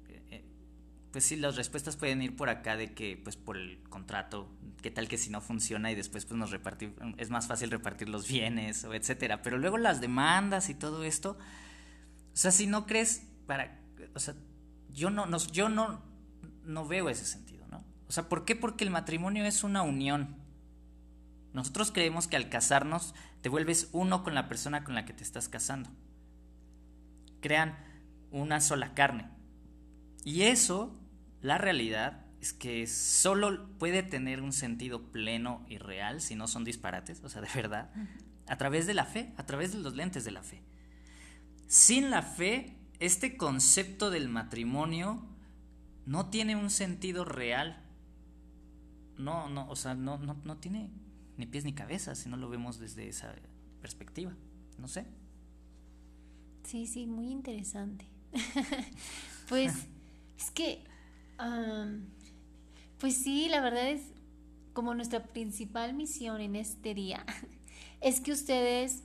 pues 1.12 1.26
sí, 1.26 1.36
las 1.36 1.54
respuestas 1.54 1.96
pueden 1.96 2.20
ir 2.22 2.34
por 2.34 2.48
acá 2.48 2.76
de 2.76 2.92
que, 2.92 3.16
pues 3.16 3.36
por 3.36 3.56
el 3.56 3.78
contrato, 3.88 4.48
qué 4.82 4.90
tal 4.90 5.06
que 5.06 5.16
si 5.16 5.30
no 5.30 5.40
funciona 5.40 5.92
y 5.92 5.94
después 5.94 6.24
pues 6.24 6.36
nos 6.36 6.50
repartir, 6.50 6.92
es 7.18 7.30
más 7.30 7.46
fácil 7.46 7.70
repartir 7.70 8.08
los 8.08 8.26
bienes 8.26 8.82
o 8.84 8.94
etcétera. 8.94 9.42
Pero 9.42 9.58
luego 9.58 9.78
las 9.78 10.00
demandas 10.00 10.70
y 10.70 10.74
todo 10.74 11.04
esto, 11.04 11.38
o 12.36 12.38
sea, 12.38 12.50
si 12.50 12.66
no 12.66 12.84
crees, 12.84 13.26
para, 13.46 13.80
o 14.14 14.18
sea, 14.18 14.34
yo 14.92 15.08
no, 15.08 15.24
no, 15.24 15.38
yo 15.38 15.70
no, 15.70 16.02
no 16.64 16.86
veo 16.86 17.08
ese 17.08 17.24
sentido, 17.24 17.66
¿no? 17.68 17.82
O 18.08 18.12
sea, 18.12 18.28
¿por 18.28 18.44
qué? 18.44 18.54
Porque 18.54 18.84
el 18.84 18.90
matrimonio 18.90 19.46
es 19.46 19.64
una 19.64 19.80
unión. 19.80 20.36
Nosotros 21.54 21.92
creemos 21.92 22.28
que 22.28 22.36
al 22.36 22.50
casarnos 22.50 23.14
te 23.40 23.48
vuelves 23.48 23.88
uno 23.92 24.22
con 24.22 24.34
la 24.34 24.48
persona 24.48 24.84
con 24.84 24.94
la 24.94 25.06
que 25.06 25.14
te 25.14 25.22
estás 25.22 25.48
casando. 25.48 25.88
Crean 27.40 27.74
una 28.30 28.60
sola 28.60 28.92
carne. 28.92 29.30
Y 30.22 30.42
eso, 30.42 30.94
la 31.40 31.56
realidad, 31.56 32.26
es 32.42 32.52
que 32.52 32.86
solo 32.86 33.66
puede 33.78 34.02
tener 34.02 34.42
un 34.42 34.52
sentido 34.52 35.10
pleno 35.10 35.64
y 35.70 35.78
real, 35.78 36.20
si 36.20 36.34
no 36.34 36.48
son 36.48 36.64
disparates, 36.64 37.24
o 37.24 37.30
sea, 37.30 37.40
de 37.40 37.48
verdad, 37.54 37.90
a 38.46 38.58
través 38.58 38.86
de 38.86 38.92
la 38.92 39.06
fe, 39.06 39.32
a 39.38 39.46
través 39.46 39.72
de 39.72 39.78
los 39.78 39.96
lentes 39.96 40.26
de 40.26 40.32
la 40.32 40.42
fe. 40.42 40.62
Sin 41.66 42.10
la 42.10 42.22
fe, 42.22 42.76
este 43.00 43.36
concepto 43.36 44.10
del 44.10 44.28
matrimonio 44.28 45.24
no 46.06 46.30
tiene 46.30 46.56
un 46.56 46.70
sentido 46.70 47.24
real. 47.24 47.82
No, 49.18 49.48
no, 49.48 49.68
o 49.68 49.76
sea, 49.76 49.94
no, 49.94 50.18
no, 50.18 50.34
no 50.44 50.58
tiene 50.58 50.90
ni 51.36 51.46
pies 51.46 51.64
ni 51.64 51.72
cabeza 51.72 52.14
si 52.14 52.28
no 52.28 52.36
lo 52.36 52.48
vemos 52.48 52.78
desde 52.78 53.08
esa 53.08 53.34
perspectiva. 53.80 54.32
No 54.78 54.88
sé. 54.88 55.06
Sí, 56.64 56.86
sí, 56.86 57.06
muy 57.06 57.30
interesante. 57.30 58.06
pues 59.48 59.72
es 60.38 60.50
que, 60.50 60.84
pues 62.98 63.16
sí, 63.16 63.48
la 63.48 63.60
verdad 63.60 63.88
es 63.88 64.02
como 64.72 64.94
nuestra 64.94 65.24
principal 65.24 65.94
misión 65.94 66.40
en 66.40 66.54
este 66.54 66.92
día 66.92 67.24
es 68.02 68.20
que 68.20 68.32
ustedes 68.32 69.02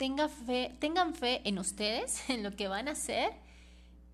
tenga 0.00 0.30
fe, 0.30 0.74
tengan 0.78 1.12
fe 1.12 1.42
en 1.44 1.58
ustedes, 1.58 2.24
en 2.30 2.42
lo 2.42 2.56
que 2.56 2.68
van 2.68 2.88
a 2.88 2.92
hacer 2.92 3.32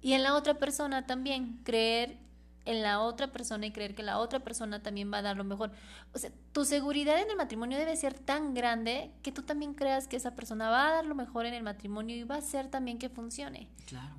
y 0.03 0.15
en 0.15 0.25
la 0.25 0.35
otra 0.35 0.55
persona 0.55 1.07
también, 1.07 1.61
creer 1.63 2.19
en 2.65 2.83
la 2.83 2.99
otra 2.99 3.29
persona 3.29 3.67
y 3.67 3.71
creer 3.71 3.95
que 3.95 4.03
la 4.03 4.19
otra 4.19 4.41
persona 4.41 4.83
también 4.83 5.13
va 5.13 5.19
a 5.19 5.23
dar 5.23 5.37
lo 5.37 5.45
mejor. 5.45 5.71
O 6.13 6.19
sea, 6.19 6.33
tu 6.51 6.65
seguridad 6.65 7.23
en 7.23 7.31
el 7.31 7.37
matrimonio 7.37 7.79
debe 7.79 7.95
ser 7.95 8.15
tan 8.15 8.53
grande 8.53 9.13
que 9.23 9.31
tú 9.31 9.43
también 9.43 9.75
creas 9.75 10.09
que 10.09 10.17
esa 10.17 10.35
persona 10.35 10.69
va 10.71 10.89
a 10.89 10.95
dar 10.97 11.07
lo 11.07 11.15
mejor 11.15 11.47
en 11.47 11.55
el 11.55 11.63
matrimonio 11.63 12.17
y 12.17 12.25
va 12.25 12.35
a 12.35 12.39
hacer 12.39 12.69
también 12.69 12.99
que 12.99 13.09
funcione. 13.09 13.69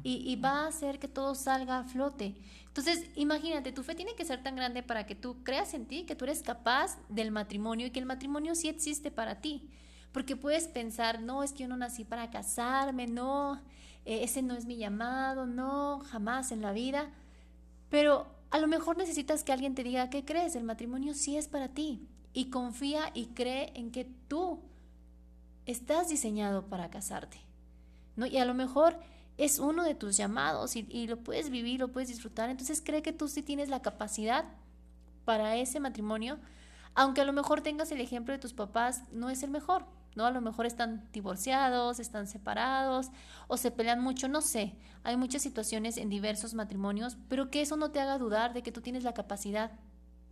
Y, 0.03 0.31
y 0.31 0.37
va 0.37 0.63
a 0.63 0.67
hacer 0.67 0.99
que 0.99 1.09
todo 1.09 1.35
salga 1.35 1.79
a 1.79 1.83
flote. 1.83 2.35
Entonces, 2.67 3.09
imagínate, 3.15 3.73
tu 3.73 3.83
fe 3.83 3.93
tiene 3.93 4.15
que 4.15 4.23
ser 4.23 4.41
tan 4.41 4.55
grande 4.55 4.83
para 4.83 5.05
que 5.05 5.15
tú 5.15 5.43
creas 5.43 5.73
en 5.73 5.85
ti, 5.85 6.05
que 6.05 6.15
tú 6.15 6.23
eres 6.23 6.41
capaz 6.41 6.97
del 7.09 7.31
matrimonio 7.31 7.87
y 7.87 7.91
que 7.91 7.99
el 7.99 8.05
matrimonio 8.05 8.55
sí 8.55 8.69
existe 8.69 9.11
para 9.11 9.41
ti. 9.41 9.69
Porque 10.11 10.35
puedes 10.35 10.67
pensar, 10.67 11.21
no, 11.21 11.43
es 11.43 11.51
que 11.51 11.63
yo 11.63 11.67
no 11.67 11.77
nací 11.77 12.03
para 12.03 12.29
casarme, 12.29 13.07
no, 13.07 13.61
eh, 14.05 14.23
ese 14.23 14.41
no 14.41 14.55
es 14.55 14.65
mi 14.65 14.77
llamado, 14.77 15.45
no, 15.45 15.99
jamás 15.99 16.51
en 16.51 16.61
la 16.61 16.71
vida. 16.71 17.11
Pero 17.89 18.27
a 18.49 18.59
lo 18.59 18.67
mejor 18.67 18.97
necesitas 18.97 19.43
que 19.43 19.51
alguien 19.51 19.75
te 19.75 19.83
diga, 19.83 20.09
¿qué 20.09 20.25
crees? 20.25 20.55
El 20.55 20.63
matrimonio 20.63 21.13
sí 21.13 21.37
es 21.37 21.47
para 21.47 21.69
ti. 21.69 22.07
Y 22.33 22.49
confía 22.49 23.11
y 23.13 23.27
cree 23.27 23.71
en 23.75 23.91
que 23.91 24.05
tú 24.27 24.61
estás 25.65 26.09
diseñado 26.09 26.67
para 26.67 26.89
casarte. 26.89 27.37
¿no? 28.15 28.25
Y 28.25 28.37
a 28.37 28.45
lo 28.45 28.53
mejor 28.53 28.97
es 29.37 29.59
uno 29.59 29.83
de 29.83 29.95
tus 29.95 30.17
llamados 30.17 30.75
y, 30.75 30.87
y 30.89 31.07
lo 31.07 31.17
puedes 31.17 31.49
vivir, 31.49 31.79
lo 31.79 31.91
puedes 31.91 32.09
disfrutar. 32.09 32.49
Entonces 32.49 32.81
cree 32.83 33.01
que 33.01 33.13
tú 33.13 33.27
sí 33.27 33.41
tienes 33.41 33.69
la 33.69 33.81
capacidad 33.81 34.45
para 35.25 35.57
ese 35.57 35.79
matrimonio, 35.79 36.39
aunque 36.97 37.21
a 37.21 37.25
lo 37.25 37.31
mejor 37.31 37.61
tengas 37.61 37.91
el 37.93 38.01
ejemplo 38.01 38.33
de 38.33 38.39
tus 38.39 38.53
papás, 38.53 39.03
no 39.13 39.29
es 39.29 39.41
el 39.43 39.49
mejor 39.49 39.85
¿no? 40.17 40.25
A 40.25 40.31
lo 40.31 40.41
mejor 40.41 40.65
están 40.65 41.07
divorciados, 41.13 41.99
están 41.99 42.25
separados 42.25 43.11
o 43.47 43.55
se 43.55 43.69
pelean 43.69 44.01
mucho, 44.01 44.27
no 44.27 44.41
sé. 44.41 44.73
Hay 45.03 45.15
muchas 45.15 45.43
situaciones 45.43 45.97
en 45.97 46.09
diversos 46.09 46.55
matrimonios, 46.55 47.17
pero 47.29 47.51
que 47.51 47.61
eso 47.61 47.77
no 47.77 47.91
te 47.91 47.99
haga 47.99 48.17
dudar 48.17 48.53
de 48.53 48.63
que 48.63 48.71
tú 48.71 48.81
tienes 48.81 49.03
la 49.03 49.13
capacidad 49.13 49.71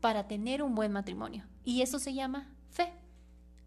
para 0.01 0.27
tener 0.27 0.63
un 0.63 0.73
buen 0.73 0.91
matrimonio. 0.91 1.45
Y 1.63 1.83
eso 1.83 1.99
se 1.99 2.15
llama 2.15 2.51
fe, 2.71 2.91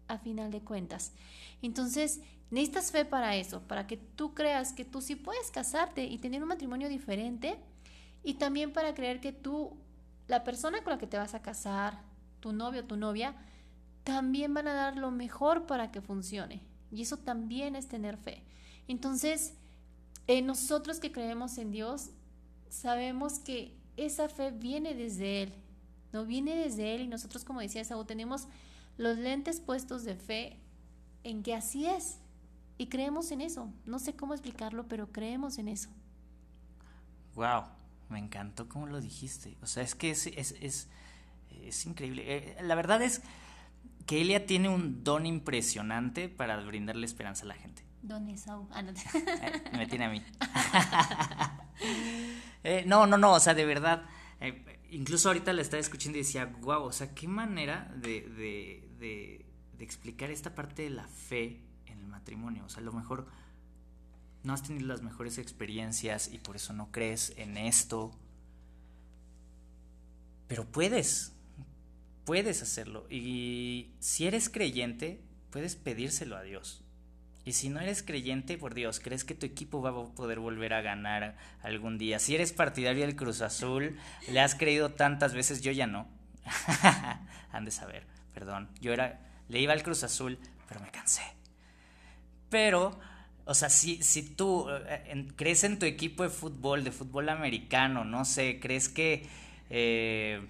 a 0.09 0.17
final 0.17 0.51
de 0.51 0.59
cuentas. 0.59 1.13
Entonces, 1.61 2.19
necesitas 2.51 2.91
fe 2.91 3.05
para 3.05 3.37
eso, 3.37 3.61
para 3.61 3.87
que 3.87 3.95
tú 3.95 4.33
creas 4.33 4.73
que 4.73 4.83
tú 4.83 4.99
sí 4.99 5.15
puedes 5.15 5.51
casarte 5.51 6.03
y 6.03 6.17
tener 6.17 6.43
un 6.43 6.49
matrimonio 6.49 6.89
diferente 6.89 7.57
y 8.23 8.33
también 8.33 8.73
para 8.73 8.93
creer 8.93 9.21
que 9.21 9.31
tú, 9.31 9.77
la 10.27 10.43
persona 10.43 10.83
con 10.83 10.91
la 10.91 10.99
que 10.99 11.07
te 11.07 11.17
vas 11.17 11.33
a 11.33 11.41
casar, 11.41 12.08
tu 12.39 12.53
novio 12.53 12.81
o 12.81 12.85
tu 12.85 12.97
novia, 12.97 13.35
también 14.03 14.53
van 14.53 14.67
a 14.67 14.73
dar 14.73 14.97
lo 14.97 15.11
mejor 15.11 15.65
para 15.65 15.91
que 15.91 16.01
funcione. 16.01 16.61
Y 16.91 17.01
eso 17.01 17.17
también 17.17 17.75
es 17.75 17.87
tener 17.87 18.17
fe. 18.17 18.43
Entonces, 18.87 19.53
eh, 20.27 20.41
nosotros 20.41 20.99
que 20.99 21.11
creemos 21.11 21.57
en 21.57 21.71
Dios, 21.71 22.09
sabemos 22.69 23.39
que 23.39 23.77
esa 23.97 24.29
fe 24.29 24.51
viene 24.51 24.95
desde 24.95 25.43
Él, 25.43 25.53
no 26.13 26.25
viene 26.25 26.55
desde 26.55 26.95
Él 26.95 27.01
y 27.01 27.07
nosotros, 27.07 27.43
como 27.43 27.61
decía 27.61 27.83
Saúl, 27.83 28.05
tenemos 28.05 28.47
los 28.97 29.17
lentes 29.17 29.59
puestos 29.59 30.03
de 30.03 30.15
fe 30.15 30.59
en 31.23 31.43
que 31.43 31.53
así 31.53 31.85
es. 31.85 32.19
Y 32.77 32.87
creemos 32.87 33.31
en 33.31 33.41
eso. 33.41 33.71
No 33.85 33.99
sé 33.99 34.15
cómo 34.15 34.33
explicarlo, 34.33 34.87
pero 34.87 35.11
creemos 35.11 35.57
en 35.57 35.67
eso. 35.67 35.89
Wow, 37.35 37.63
me 38.09 38.19
encantó 38.19 38.69
cómo 38.69 38.87
lo 38.87 39.01
dijiste. 39.01 39.57
O 39.61 39.67
sea, 39.67 39.83
es 39.83 39.95
que 39.95 40.11
es, 40.11 40.27
es, 40.27 40.55
es, 40.61 40.87
es 41.63 41.85
increíble. 41.85 42.23
Eh, 42.25 42.57
la 42.61 42.75
verdad 42.75 43.01
es 43.01 43.21
que 44.05 44.21
Elia 44.21 44.45
tiene 44.45 44.69
un 44.69 45.03
don 45.03 45.25
impresionante 45.25 46.29
para 46.29 46.59
brindarle 46.61 47.05
esperanza 47.05 47.43
a 47.43 47.47
la 47.47 47.55
gente. 47.55 47.83
Don 48.01 48.27
Esaú. 48.29 48.67
Ah, 48.71 48.81
no. 48.81 48.91
Eh, 48.91 49.63
me 49.73 49.87
tiene 49.87 50.05
a 50.05 50.09
mí. 50.09 50.23
Eh, 52.61 52.83
no, 52.85 53.07
no, 53.07 53.17
no, 53.17 53.31
o 53.31 53.39
sea, 53.39 53.53
de 53.53 53.63
verdad. 53.63 54.03
Incluso 54.91 55.29
ahorita 55.29 55.53
la 55.53 55.61
estaba 55.61 55.79
escuchando 55.79 56.17
y 56.17 56.23
decía, 56.23 56.45
wow, 56.59 56.83
o 56.83 56.91
sea, 56.91 57.15
qué 57.15 57.25
manera 57.25 57.89
de, 57.95 58.19
de, 58.19 58.89
de, 58.99 59.45
de 59.77 59.83
explicar 59.85 60.29
esta 60.29 60.53
parte 60.53 60.81
de 60.81 60.89
la 60.89 61.07
fe 61.07 61.61
en 61.85 61.99
el 61.99 62.07
matrimonio. 62.07 62.65
O 62.65 62.69
sea, 62.69 62.81
a 62.81 62.83
lo 62.83 62.91
mejor 62.91 63.27
no 64.43 64.53
has 64.53 64.63
tenido 64.63 64.87
las 64.87 65.01
mejores 65.01 65.37
experiencias 65.37 66.29
y 66.31 66.37
por 66.37 66.55
eso 66.55 66.73
no 66.73 66.91
crees 66.91 67.33
en 67.37 67.57
esto. 67.57 68.11
Pero 70.47 70.65
puedes, 70.65 71.33
puedes 72.29 72.61
hacerlo. 72.61 73.07
Y 73.09 73.89
si 73.97 74.27
eres 74.27 74.51
creyente, 74.51 75.19
puedes 75.49 75.75
pedírselo 75.75 76.37
a 76.37 76.43
Dios. 76.43 76.83
Y 77.43 77.53
si 77.53 77.69
no 77.69 77.79
eres 77.79 78.03
creyente, 78.03 78.59
por 78.59 78.75
Dios, 78.75 78.99
¿crees 78.99 79.25
que 79.25 79.33
tu 79.33 79.47
equipo 79.47 79.81
va 79.81 79.89
a 79.89 80.13
poder 80.13 80.39
volver 80.39 80.75
a 80.75 80.81
ganar 80.81 81.37
algún 81.63 81.97
día? 81.97 82.19
Si 82.19 82.35
eres 82.35 82.53
partidario 82.53 83.07
del 83.07 83.15
Cruz 83.15 83.41
Azul, 83.41 83.97
le 84.27 84.39
has 84.41 84.53
creído 84.53 84.91
tantas 84.91 85.33
veces, 85.33 85.61
yo 85.61 85.71
ya 85.71 85.87
no. 85.87 86.07
Han 87.51 87.65
de 87.65 87.71
saber, 87.71 88.05
perdón. 88.35 88.69
Yo 88.79 88.93
era, 88.93 89.19
le 89.47 89.59
iba 89.59 89.73
al 89.73 89.81
Cruz 89.81 90.03
Azul, 90.03 90.37
pero 90.67 90.81
me 90.81 90.91
cansé. 90.91 91.23
Pero, 92.51 92.99
o 93.45 93.55
sea, 93.55 93.69
si, 93.69 94.03
si 94.03 94.21
tú 94.21 94.67
eh, 94.69 95.25
crees 95.35 95.63
en 95.63 95.79
tu 95.79 95.87
equipo 95.87 96.21
de 96.21 96.29
fútbol, 96.29 96.83
de 96.83 96.91
fútbol 96.91 97.29
americano, 97.29 98.05
no 98.05 98.23
sé, 98.23 98.59
crees 98.59 98.87
que... 98.87 99.25
Eh, 99.71 100.47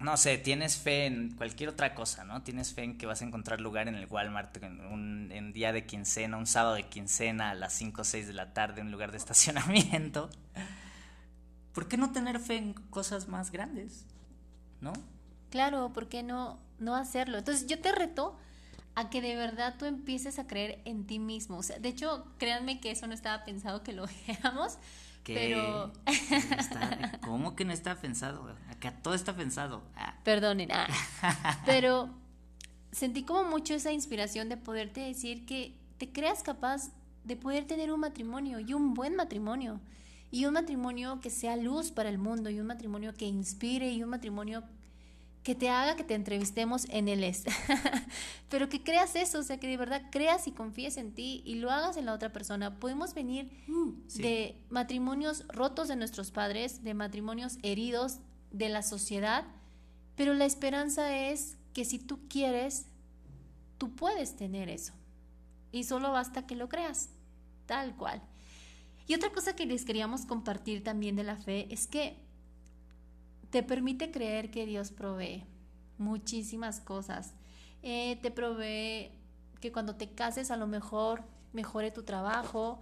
no 0.00 0.16
sé, 0.16 0.38
tienes 0.38 0.78
fe 0.78 1.06
en 1.06 1.34
cualquier 1.36 1.68
otra 1.68 1.94
cosa, 1.94 2.24
¿no? 2.24 2.42
Tienes 2.42 2.72
fe 2.72 2.84
en 2.84 2.98
que 2.98 3.06
vas 3.06 3.20
a 3.22 3.26
encontrar 3.26 3.60
lugar 3.60 3.86
en 3.86 3.94
el 3.94 4.06
Walmart 4.06 4.56
en 4.62 4.80
un 4.80 5.52
día 5.52 5.72
de 5.72 5.84
quincena, 5.84 6.36
un 6.36 6.46
sábado 6.46 6.74
de 6.74 6.84
quincena 6.84 7.50
a 7.50 7.54
las 7.54 7.74
5 7.74 8.00
o 8.00 8.04
6 8.04 8.26
de 8.26 8.32
la 8.32 8.52
tarde, 8.52 8.80
un 8.80 8.90
lugar 8.90 9.10
de 9.10 9.18
estacionamiento. 9.18 10.30
¿Por 11.72 11.86
qué 11.86 11.96
no 11.96 12.12
tener 12.12 12.40
fe 12.40 12.56
en 12.56 12.72
cosas 12.72 13.28
más 13.28 13.50
grandes? 13.50 14.06
¿No? 14.80 14.92
Claro, 15.50 15.92
¿por 15.92 16.08
qué 16.08 16.22
no, 16.22 16.58
no 16.78 16.94
hacerlo? 16.96 17.38
Entonces 17.38 17.66
yo 17.66 17.78
te 17.80 17.92
reto 17.92 18.38
a 18.94 19.10
que 19.10 19.20
de 19.20 19.36
verdad 19.36 19.76
tú 19.78 19.84
empieces 19.84 20.38
a 20.38 20.46
creer 20.46 20.80
en 20.84 21.06
ti 21.06 21.18
mismo. 21.18 21.58
O 21.58 21.62
sea, 21.62 21.78
de 21.78 21.88
hecho, 21.88 22.26
créanme 22.38 22.80
que 22.80 22.90
eso 22.90 23.06
no 23.06 23.14
estaba 23.14 23.44
pensado 23.44 23.82
que 23.82 23.92
lo 23.92 24.06
veamos, 24.26 24.78
pero... 25.24 25.92
Está, 26.06 27.18
¿Cómo 27.24 27.56
que 27.56 27.64
no 27.64 27.72
está 27.72 27.96
pensado? 27.96 28.56
Acá 28.70 28.92
todo 29.02 29.14
está 29.14 29.34
pensado. 29.34 29.82
Ah. 29.96 30.14
Perdonen. 30.24 30.70
Ah. 30.72 30.88
Pero 31.66 32.10
sentí 32.92 33.22
como 33.22 33.44
mucho 33.44 33.74
esa 33.74 33.92
inspiración 33.92 34.48
de 34.48 34.56
poderte 34.56 35.00
decir 35.00 35.46
que 35.46 35.74
te 35.98 36.10
creas 36.10 36.42
capaz 36.42 36.90
de 37.24 37.36
poder 37.36 37.66
tener 37.66 37.92
un 37.92 38.00
matrimonio 38.00 38.60
y 38.60 38.72
un 38.72 38.94
buen 38.94 39.16
matrimonio. 39.16 39.80
Y 40.30 40.46
un 40.46 40.54
matrimonio 40.54 41.20
que 41.20 41.30
sea 41.30 41.56
luz 41.56 41.90
para 41.90 42.08
el 42.08 42.18
mundo 42.18 42.50
y 42.50 42.60
un 42.60 42.66
matrimonio 42.66 43.12
que 43.14 43.26
inspire 43.26 43.90
y 43.90 44.02
un 44.02 44.10
matrimonio 44.10 44.62
que 45.42 45.54
te 45.54 45.70
haga 45.70 45.96
que 45.96 46.04
te 46.04 46.14
entrevistemos 46.14 46.86
en 46.90 47.08
el 47.08 47.24
es. 47.24 47.44
Pero 48.50 48.68
que 48.68 48.82
creas 48.82 49.16
eso, 49.16 49.38
o 49.38 49.42
sea, 49.42 49.58
que 49.58 49.68
de 49.68 49.76
verdad 49.76 50.02
creas 50.10 50.46
y 50.46 50.52
confíes 50.52 50.96
en 50.96 51.14
ti 51.14 51.42
y 51.46 51.54
lo 51.54 51.70
hagas 51.70 51.96
en 51.96 52.06
la 52.06 52.12
otra 52.12 52.32
persona. 52.32 52.78
Podemos 52.78 53.14
venir 53.14 53.50
sí. 54.06 54.22
de 54.22 54.64
matrimonios 54.68 55.46
rotos 55.48 55.88
de 55.88 55.96
nuestros 55.96 56.30
padres, 56.30 56.84
de 56.84 56.94
matrimonios 56.94 57.58
heridos 57.62 58.18
de 58.50 58.68
la 58.68 58.82
sociedad, 58.82 59.44
pero 60.14 60.34
la 60.34 60.44
esperanza 60.44 61.16
es 61.16 61.56
que 61.72 61.84
si 61.84 61.98
tú 61.98 62.28
quieres, 62.28 62.86
tú 63.78 63.94
puedes 63.94 64.36
tener 64.36 64.68
eso. 64.68 64.92
Y 65.72 65.84
solo 65.84 66.10
basta 66.10 66.46
que 66.46 66.56
lo 66.56 66.68
creas, 66.68 67.10
tal 67.66 67.96
cual. 67.96 68.20
Y 69.06 69.14
otra 69.14 69.32
cosa 69.32 69.56
que 69.56 69.66
les 69.66 69.84
queríamos 69.84 70.26
compartir 70.26 70.84
también 70.84 71.16
de 71.16 71.24
la 71.24 71.36
fe 71.36 71.66
es 71.72 71.86
que 71.86 72.16
te 73.50 73.62
permite 73.62 74.10
creer 74.10 74.50
que 74.50 74.66
Dios 74.66 74.90
provee 74.90 75.44
muchísimas 75.98 76.80
cosas. 76.80 77.34
Eh, 77.82 78.18
te 78.22 78.30
provee 78.30 79.10
que 79.60 79.72
cuando 79.72 79.96
te 79.96 80.10
cases 80.10 80.50
a 80.50 80.56
lo 80.56 80.66
mejor 80.66 81.24
mejore 81.52 81.90
tu 81.90 82.02
trabajo, 82.04 82.80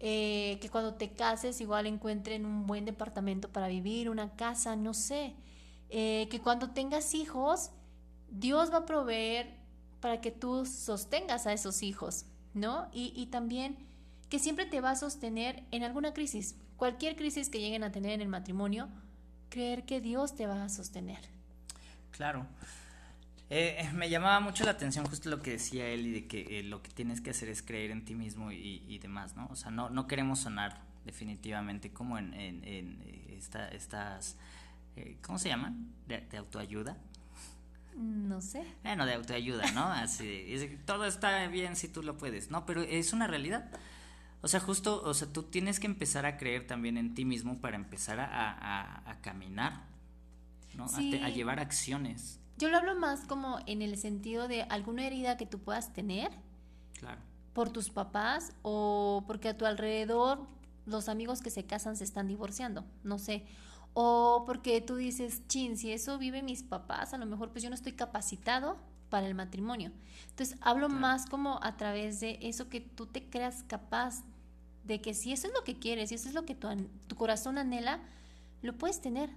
eh, 0.00 0.58
que 0.60 0.68
cuando 0.68 0.94
te 0.94 1.12
cases 1.12 1.60
igual 1.60 1.86
encuentren 1.86 2.46
un 2.46 2.66
buen 2.66 2.84
departamento 2.84 3.50
para 3.50 3.68
vivir, 3.68 4.10
una 4.10 4.36
casa, 4.36 4.76
no 4.76 4.94
sé. 4.94 5.34
Eh, 5.90 6.28
que 6.30 6.40
cuando 6.40 6.70
tengas 6.70 7.14
hijos, 7.14 7.70
Dios 8.30 8.72
va 8.72 8.78
a 8.78 8.86
proveer 8.86 9.56
para 10.00 10.20
que 10.20 10.30
tú 10.30 10.66
sostengas 10.66 11.46
a 11.46 11.52
esos 11.52 11.82
hijos, 11.82 12.26
¿no? 12.54 12.88
Y, 12.92 13.12
y 13.16 13.26
también 13.26 13.88
que 14.28 14.38
siempre 14.38 14.66
te 14.66 14.80
va 14.80 14.90
a 14.90 14.96
sostener 14.96 15.64
en 15.70 15.82
alguna 15.82 16.12
crisis. 16.12 16.56
Cualquier 16.76 17.16
crisis 17.16 17.48
que 17.48 17.60
lleguen 17.60 17.82
a 17.82 17.90
tener 17.90 18.12
en 18.12 18.20
el 18.20 18.28
matrimonio, 18.28 18.88
creer 19.48 19.84
que 19.84 20.00
Dios 20.00 20.34
te 20.34 20.46
va 20.46 20.64
a 20.64 20.68
sostener. 20.68 21.20
Claro. 22.10 22.46
Eh, 23.50 23.88
me 23.94 24.10
llamaba 24.10 24.40
mucho 24.40 24.64
la 24.64 24.72
atención 24.72 25.06
justo 25.06 25.30
lo 25.30 25.40
que 25.40 25.52
decía 25.52 25.88
él 25.88 26.06
y 26.06 26.12
de 26.12 26.26
que 26.26 26.58
eh, 26.58 26.62
lo 26.62 26.82
que 26.82 26.90
tienes 26.90 27.22
que 27.22 27.30
hacer 27.30 27.48
es 27.48 27.62
creer 27.62 27.90
en 27.90 28.04
ti 28.04 28.14
mismo 28.14 28.52
y, 28.52 28.84
y, 28.86 28.98
demás, 28.98 29.36
¿no? 29.36 29.48
O 29.50 29.56
sea, 29.56 29.70
no, 29.70 29.88
no 29.88 30.06
queremos 30.06 30.40
sonar 30.40 30.82
definitivamente 31.06 31.90
como 31.90 32.18
en, 32.18 32.34
en, 32.34 32.62
en 32.64 33.26
esta, 33.30 33.68
estas, 33.68 34.36
eh, 34.96 35.16
¿cómo 35.22 35.38
se 35.38 35.48
llaman? 35.48 35.94
¿De, 36.06 36.20
de 36.20 36.36
autoayuda? 36.36 36.98
No 37.96 38.42
sé. 38.42 38.64
Bueno, 38.82 39.06
de 39.06 39.14
autoayuda, 39.14 39.70
¿no? 39.72 39.86
Así, 39.86 40.44
es, 40.48 40.68
todo 40.84 41.06
está 41.06 41.46
bien 41.46 41.74
si 41.74 41.88
tú 41.88 42.02
lo 42.02 42.18
puedes, 42.18 42.50
¿no? 42.50 42.66
Pero 42.66 42.82
es 42.82 43.14
una 43.14 43.26
realidad. 43.26 43.70
O 44.40 44.48
sea, 44.48 44.60
justo, 44.60 45.02
o 45.04 45.14
sea, 45.14 45.32
tú 45.32 45.44
tienes 45.44 45.80
que 45.80 45.86
empezar 45.86 46.24
a 46.24 46.36
creer 46.36 46.66
también 46.66 46.96
en 46.96 47.14
ti 47.14 47.24
mismo 47.24 47.60
para 47.60 47.76
empezar 47.76 48.20
a, 48.20 48.26
a, 48.26 49.10
a 49.10 49.20
caminar, 49.20 49.84
¿no? 50.74 50.88
Sí. 50.88 51.08
A, 51.08 51.18
te, 51.18 51.24
a, 51.24 51.28
llevar 51.30 51.58
acciones. 51.58 52.40
Yo 52.56 52.68
lo 52.68 52.76
hablo 52.76 52.94
más 52.94 53.24
como 53.26 53.58
en 53.66 53.82
el 53.82 53.96
sentido 53.98 54.46
de 54.46 54.62
alguna 54.62 55.06
herida 55.06 55.36
que 55.36 55.46
tú 55.46 55.58
puedas 55.58 55.92
tener. 55.92 56.30
Claro. 56.98 57.20
Por 57.52 57.70
tus 57.70 57.90
papás 57.90 58.52
o 58.62 59.24
porque 59.26 59.48
a 59.48 59.56
tu 59.56 59.66
alrededor 59.66 60.46
los 60.86 61.08
amigos 61.08 61.40
que 61.40 61.50
se 61.50 61.66
casan 61.66 61.96
se 61.96 62.04
están 62.04 62.28
divorciando, 62.28 62.84
no 63.02 63.18
sé. 63.18 63.44
O 63.94 64.44
porque 64.46 64.80
tú 64.80 64.96
dices, 64.96 65.46
chin, 65.48 65.76
si 65.76 65.92
eso 65.92 66.18
vive 66.18 66.42
mis 66.42 66.62
papás, 66.62 67.12
a 67.12 67.18
lo 67.18 67.26
mejor 67.26 67.50
pues 67.50 67.62
yo 67.62 67.70
no 67.70 67.74
estoy 67.74 67.92
capacitado 67.92 68.78
para 69.08 69.26
el 69.26 69.34
matrimonio. 69.34 69.92
Entonces, 70.30 70.58
hablo 70.60 70.86
claro. 70.86 71.00
más 71.00 71.26
como 71.26 71.62
a 71.62 71.76
través 71.76 72.20
de 72.20 72.38
eso 72.42 72.68
que 72.68 72.80
tú 72.80 73.06
te 73.06 73.28
creas 73.28 73.64
capaz 73.64 74.24
de 74.84 75.00
que 75.00 75.14
si 75.14 75.32
eso 75.32 75.46
es 75.46 75.52
lo 75.52 75.64
que 75.64 75.78
quieres, 75.78 76.08
si 76.08 76.14
eso 76.14 76.28
es 76.28 76.34
lo 76.34 76.44
que 76.44 76.54
tu, 76.54 76.68
tu 77.06 77.16
corazón 77.16 77.58
anhela, 77.58 78.00
lo 78.62 78.76
puedes 78.76 79.00
tener. 79.00 79.30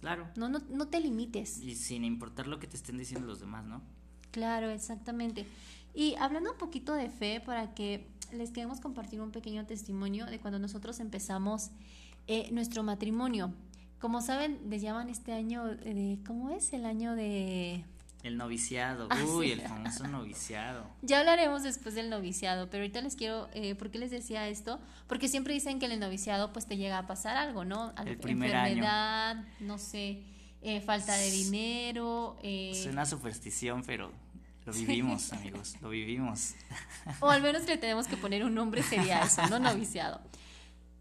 Claro. 0.00 0.28
No, 0.36 0.48
no, 0.48 0.60
no 0.68 0.88
te 0.88 1.00
limites. 1.00 1.58
Y 1.58 1.74
sin 1.74 2.04
importar 2.04 2.46
lo 2.46 2.58
que 2.58 2.66
te 2.66 2.76
estén 2.76 2.98
diciendo 2.98 3.26
los 3.26 3.40
demás, 3.40 3.64
¿no? 3.64 3.82
Claro, 4.30 4.70
exactamente. 4.70 5.46
Y 5.94 6.14
hablando 6.16 6.52
un 6.52 6.58
poquito 6.58 6.92
de 6.92 7.08
fe, 7.08 7.40
para 7.40 7.74
que 7.74 8.06
les 8.32 8.50
queremos 8.50 8.80
compartir 8.80 9.20
un 9.20 9.30
pequeño 9.30 9.64
testimonio 9.66 10.26
de 10.26 10.40
cuando 10.40 10.58
nosotros 10.58 11.00
empezamos 11.00 11.70
eh, 12.26 12.50
nuestro 12.52 12.82
matrimonio. 12.82 13.52
Como 14.00 14.20
saben, 14.20 14.60
les 14.68 14.82
llaman 14.82 15.08
este 15.08 15.32
año 15.32 15.64
de, 15.64 16.18
¿cómo 16.26 16.50
es? 16.50 16.72
El 16.72 16.84
año 16.84 17.14
de 17.14 17.84
El 18.24 18.38
noviciado, 18.38 19.06
ah, 19.10 19.22
uy, 19.22 19.52
el 19.52 19.60
famoso 19.60 20.08
noviciado. 20.08 20.90
Ya 21.02 21.20
hablaremos 21.20 21.62
después 21.62 21.94
del 21.94 22.08
noviciado, 22.08 22.70
pero 22.70 22.82
ahorita 22.82 23.02
les 23.02 23.16
quiero, 23.16 23.50
eh, 23.52 23.74
¿por 23.74 23.90
qué 23.90 23.98
les 23.98 24.10
decía 24.10 24.48
esto? 24.48 24.80
Porque 25.06 25.28
siempre 25.28 25.52
dicen 25.52 25.78
que 25.78 25.84
en 25.84 25.92
el 25.92 26.00
noviciado 26.00 26.50
pues 26.50 26.66
te 26.66 26.78
llega 26.78 26.96
a 26.96 27.06
pasar 27.06 27.36
algo, 27.36 27.66
¿no? 27.66 27.92
El 28.06 28.16
primer 28.16 28.50
Enfermedad, 28.50 29.44
no 29.60 29.76
sé, 29.76 30.22
eh, 30.62 30.80
falta 30.80 31.14
de 31.14 31.30
dinero. 31.30 32.38
Eh... 32.42 32.70
Es 32.72 32.86
una 32.86 33.04
superstición, 33.04 33.82
pero 33.84 34.10
lo 34.64 34.72
vivimos, 34.72 35.30
amigos, 35.34 35.76
lo 35.82 35.90
vivimos. 35.90 36.54
O 37.20 37.28
al 37.28 37.42
menos 37.42 37.66
le 37.66 37.76
tenemos 37.76 38.08
que 38.08 38.16
poner 38.16 38.42
un 38.42 38.54
nombre, 38.54 38.82
sería 38.82 39.20
eso, 39.22 39.46
no 39.48 39.58
noviciado. 39.58 40.22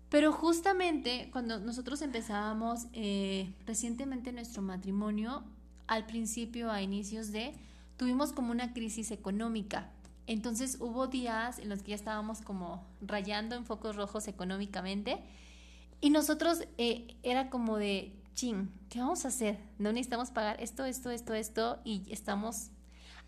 Pero 0.09 0.33
justamente 0.33 1.29
cuando 1.31 1.57
nosotros 1.61 2.01
empezábamos 2.01 2.87
eh, 2.91 3.55
recientemente 3.65 4.33
nuestro 4.33 4.61
matrimonio, 4.61 5.45
al 5.93 6.05
principio, 6.05 6.71
a 6.71 6.81
inicios 6.81 7.31
de, 7.31 7.53
tuvimos 7.97 8.33
como 8.33 8.51
una 8.51 8.73
crisis 8.73 9.11
económica. 9.11 9.91
Entonces 10.25 10.77
hubo 10.79 11.07
días 11.07 11.59
en 11.59 11.69
los 11.69 11.83
que 11.83 11.89
ya 11.89 11.95
estábamos 11.95 12.41
como 12.41 12.85
rayando 13.01 13.55
en 13.55 13.65
focos 13.65 13.95
rojos 13.95 14.27
económicamente 14.27 15.21
y 15.99 16.09
nosotros 16.09 16.63
eh, 16.77 17.15
era 17.23 17.49
como 17.49 17.77
de, 17.77 18.13
ching, 18.35 18.69
¿qué 18.89 18.99
vamos 18.99 19.25
a 19.25 19.29
hacer? 19.29 19.59
No 19.79 19.91
necesitamos 19.91 20.31
pagar 20.31 20.61
esto, 20.61 20.85
esto, 20.85 21.11
esto, 21.11 21.33
esto 21.33 21.79
y 21.83 22.03
estamos 22.09 22.71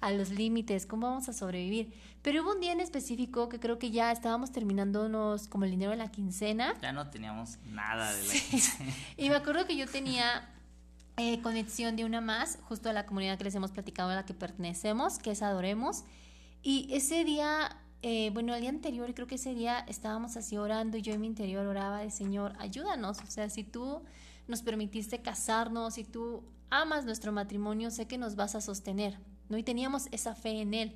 a 0.01 0.11
los 0.11 0.29
límites, 0.29 0.85
¿cómo 0.85 1.07
vamos 1.07 1.29
a 1.29 1.33
sobrevivir? 1.33 1.93
Pero 2.21 2.43
hubo 2.43 2.53
un 2.53 2.59
día 2.59 2.71
en 2.71 2.79
específico 2.79 3.49
que 3.49 3.59
creo 3.59 3.79
que 3.79 3.91
ya 3.91 4.11
estábamos 4.11 4.51
terminándonos 4.51 5.47
como 5.47 5.65
el 5.65 5.71
dinero 5.71 5.91
de 5.91 5.97
la 5.97 6.11
quincena. 6.11 6.75
Ya 6.81 6.91
no 6.91 7.09
teníamos 7.09 7.59
nada 7.65 8.13
de 8.13 8.23
la 8.23 8.33
quincena. 8.33 8.93
Y 9.17 9.29
me 9.29 9.35
acuerdo 9.35 9.65
que 9.65 9.77
yo 9.77 9.87
tenía 9.87 10.49
eh, 11.17 11.41
conexión 11.41 11.95
de 11.95 12.03
una 12.03 12.19
más, 12.19 12.57
justo 12.67 12.89
a 12.89 12.93
la 12.93 13.05
comunidad 13.05 13.37
que 13.37 13.45
les 13.45 13.55
hemos 13.55 13.71
platicado 13.71 14.09
a 14.09 14.15
la 14.15 14.25
que 14.25 14.33
pertenecemos, 14.33 15.17
que 15.17 15.31
es 15.31 15.41
Adoremos. 15.41 16.03
Y 16.61 16.87
ese 16.91 17.23
día, 17.23 17.77
eh, 18.01 18.31
bueno, 18.33 18.53
el 18.53 18.61
día 18.61 18.69
anterior, 18.69 19.13
creo 19.13 19.25
que 19.25 19.35
ese 19.35 19.53
día 19.53 19.79
estábamos 19.87 20.35
así 20.35 20.57
orando 20.57 20.97
y 20.97 21.01
yo 21.01 21.13
en 21.13 21.21
mi 21.21 21.27
interior 21.27 21.65
oraba 21.65 21.99
de 21.99 22.11
Señor, 22.11 22.53
ayúdanos. 22.59 23.19
O 23.21 23.27
sea, 23.27 23.49
si 23.49 23.63
tú 23.63 24.01
nos 24.47 24.61
permitiste 24.61 25.21
casarnos, 25.21 25.93
si 25.93 26.03
tú 26.03 26.43
amas 26.69 27.05
nuestro 27.05 27.31
matrimonio, 27.31 27.91
sé 27.91 28.07
que 28.07 28.17
nos 28.17 28.35
vas 28.35 28.55
a 28.55 28.61
sostener, 28.61 29.17
¿no? 29.47 29.57
Y 29.57 29.63
teníamos 29.63 30.07
esa 30.11 30.35
fe 30.35 30.61
en 30.61 30.73
Él. 30.73 30.95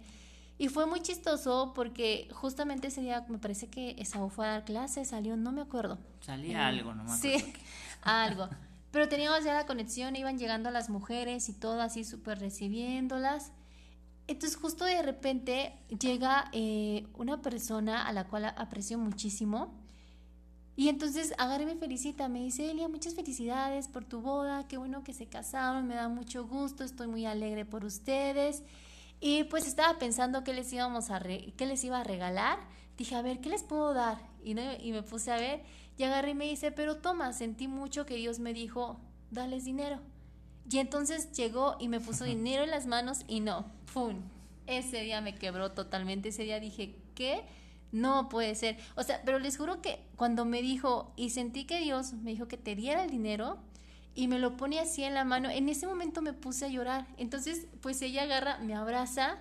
Y 0.58 0.68
fue 0.68 0.86
muy 0.86 1.00
chistoso 1.00 1.72
porque 1.74 2.28
justamente 2.34 2.88
ese 2.88 3.00
día 3.00 3.26
me 3.30 3.38
parece 3.38 3.70
que 3.70 3.96
Esaú 3.98 4.30
fue 4.30 4.46
a 4.46 4.52
dar 4.52 4.66
clases, 4.66 5.08
salió, 5.08 5.38
no 5.38 5.54
me 5.54 5.62
acuerdo. 5.62 5.98
Salía 6.20 6.68
algo, 6.68 6.94
no 6.94 7.06
me 7.06 7.14
acuerdo. 7.14 7.40
Sí, 7.40 7.54
algo. 8.02 8.50
Pero 8.92 9.08
teníamos 9.08 9.44
ya 9.44 9.54
la 9.54 9.66
conexión, 9.66 10.16
iban 10.16 10.38
llegando 10.38 10.72
las 10.72 10.90
mujeres 10.90 11.50
y 11.50 11.54
todo 11.54 11.82
así 11.82 12.04
súper 12.04 12.40
recibiéndolas. 12.40 13.52
Entonces 14.28 14.58
justo 14.58 14.86
de 14.86 15.02
repente 15.02 15.74
llega 16.00 16.50
eh, 16.54 17.08
una 17.16 17.42
persona 17.42 18.08
a 18.08 18.14
la 18.14 18.28
cual 18.28 18.46
aprecio 18.46 18.98
muchísimo 18.98 19.74
y 20.80 20.88
entonces 20.88 21.34
agarre 21.38 21.66
me 21.66 21.76
felicita, 21.76 22.30
me 22.30 22.40
dice, 22.40 22.72
Elia, 22.72 22.88
muchas 22.88 23.14
felicidades 23.14 23.90
por 23.90 24.06
tu 24.06 24.22
boda, 24.22 24.66
qué 24.70 24.78
bueno 24.78 25.04
que 25.04 25.14
se 25.14 25.26
casaron, 25.26 25.86
me 25.86 25.96
da 25.96 26.08
mucho 26.08 26.48
gusto, 26.48 26.86
estoy 26.86 27.08
muy 27.08 27.26
alegre 27.26 27.66
por 27.66 27.84
ustedes. 27.84 28.64
Y 29.20 29.44
pues 29.44 29.68
estaba 29.68 30.00
pensando 30.00 30.42
qué 30.46 30.54
les 30.54 30.72
íbamos 30.72 31.12
a 31.12 31.20
qué 31.20 31.66
les 31.66 31.84
iba 31.84 32.00
a 32.00 32.06
regalar. 32.06 32.60
Dije, 32.98 33.14
a 33.16 33.22
ver, 33.22 33.42
¿qué 33.42 33.50
les 33.50 33.62
puedo 33.62 33.94
dar? 33.94 34.20
Y, 34.42 34.52
y 34.58 34.94
me 34.94 35.04
puse 35.04 35.34
a 35.34 35.36
ver 35.36 35.64
y 36.00 36.06
agarré 36.06 36.32
y 36.32 36.34
me 36.34 36.46
dice, 36.46 36.72
pero 36.72 36.96
toma, 36.96 37.34
sentí 37.34 37.68
mucho 37.68 38.06
que 38.06 38.16
Dios 38.16 38.40
me 38.40 38.54
dijo, 38.54 39.02
dales 39.32 39.66
dinero. 39.66 40.00
Y 40.72 40.78
entonces 40.78 41.34
llegó 41.34 41.76
y 41.78 41.90
me 41.90 42.00
puso 42.00 42.24
dinero 42.24 42.64
en 42.64 42.72
las 42.72 42.88
manos 42.88 43.26
y 43.28 43.42
no, 43.42 43.70
¡pum! 43.94 44.22
Ese 44.66 45.02
día 45.02 45.20
me 45.20 45.36
quebró 45.36 45.74
totalmente. 45.74 46.30
Ese 46.30 46.44
día 46.44 46.62
dije, 46.62 46.96
¿qué? 47.16 47.44
No 47.92 48.30
puede 48.30 48.56
ser. 48.56 48.78
O 48.96 49.04
sea, 49.04 49.22
pero 49.26 49.40
les 49.40 49.58
juro 49.58 49.82
que 49.82 50.00
cuando 50.16 50.46
me 50.46 50.62
dijo 50.62 51.12
y 51.18 51.32
sentí 51.32 51.66
que 51.66 51.82
Dios 51.82 52.14
me 52.14 52.32
dijo 52.32 52.48
que 52.48 52.56
te 52.56 52.78
diera 52.78 53.04
el 53.04 53.10
dinero 53.10 53.58
y 54.16 54.30
me 54.30 54.40
lo 54.40 54.56
pone 54.56 54.80
así 54.80 55.04
en 55.04 55.16
la 55.16 55.26
mano, 55.26 55.50
en 55.50 55.68
ese 55.68 55.86
momento 55.86 56.22
me 56.22 56.32
puse 56.32 56.64
a 56.64 56.70
llorar. 56.70 57.08
Entonces, 57.18 57.68
pues 57.82 58.02
ella 58.02 58.24
agarra, 58.24 58.58
me 58.60 58.74
abraza 58.74 59.40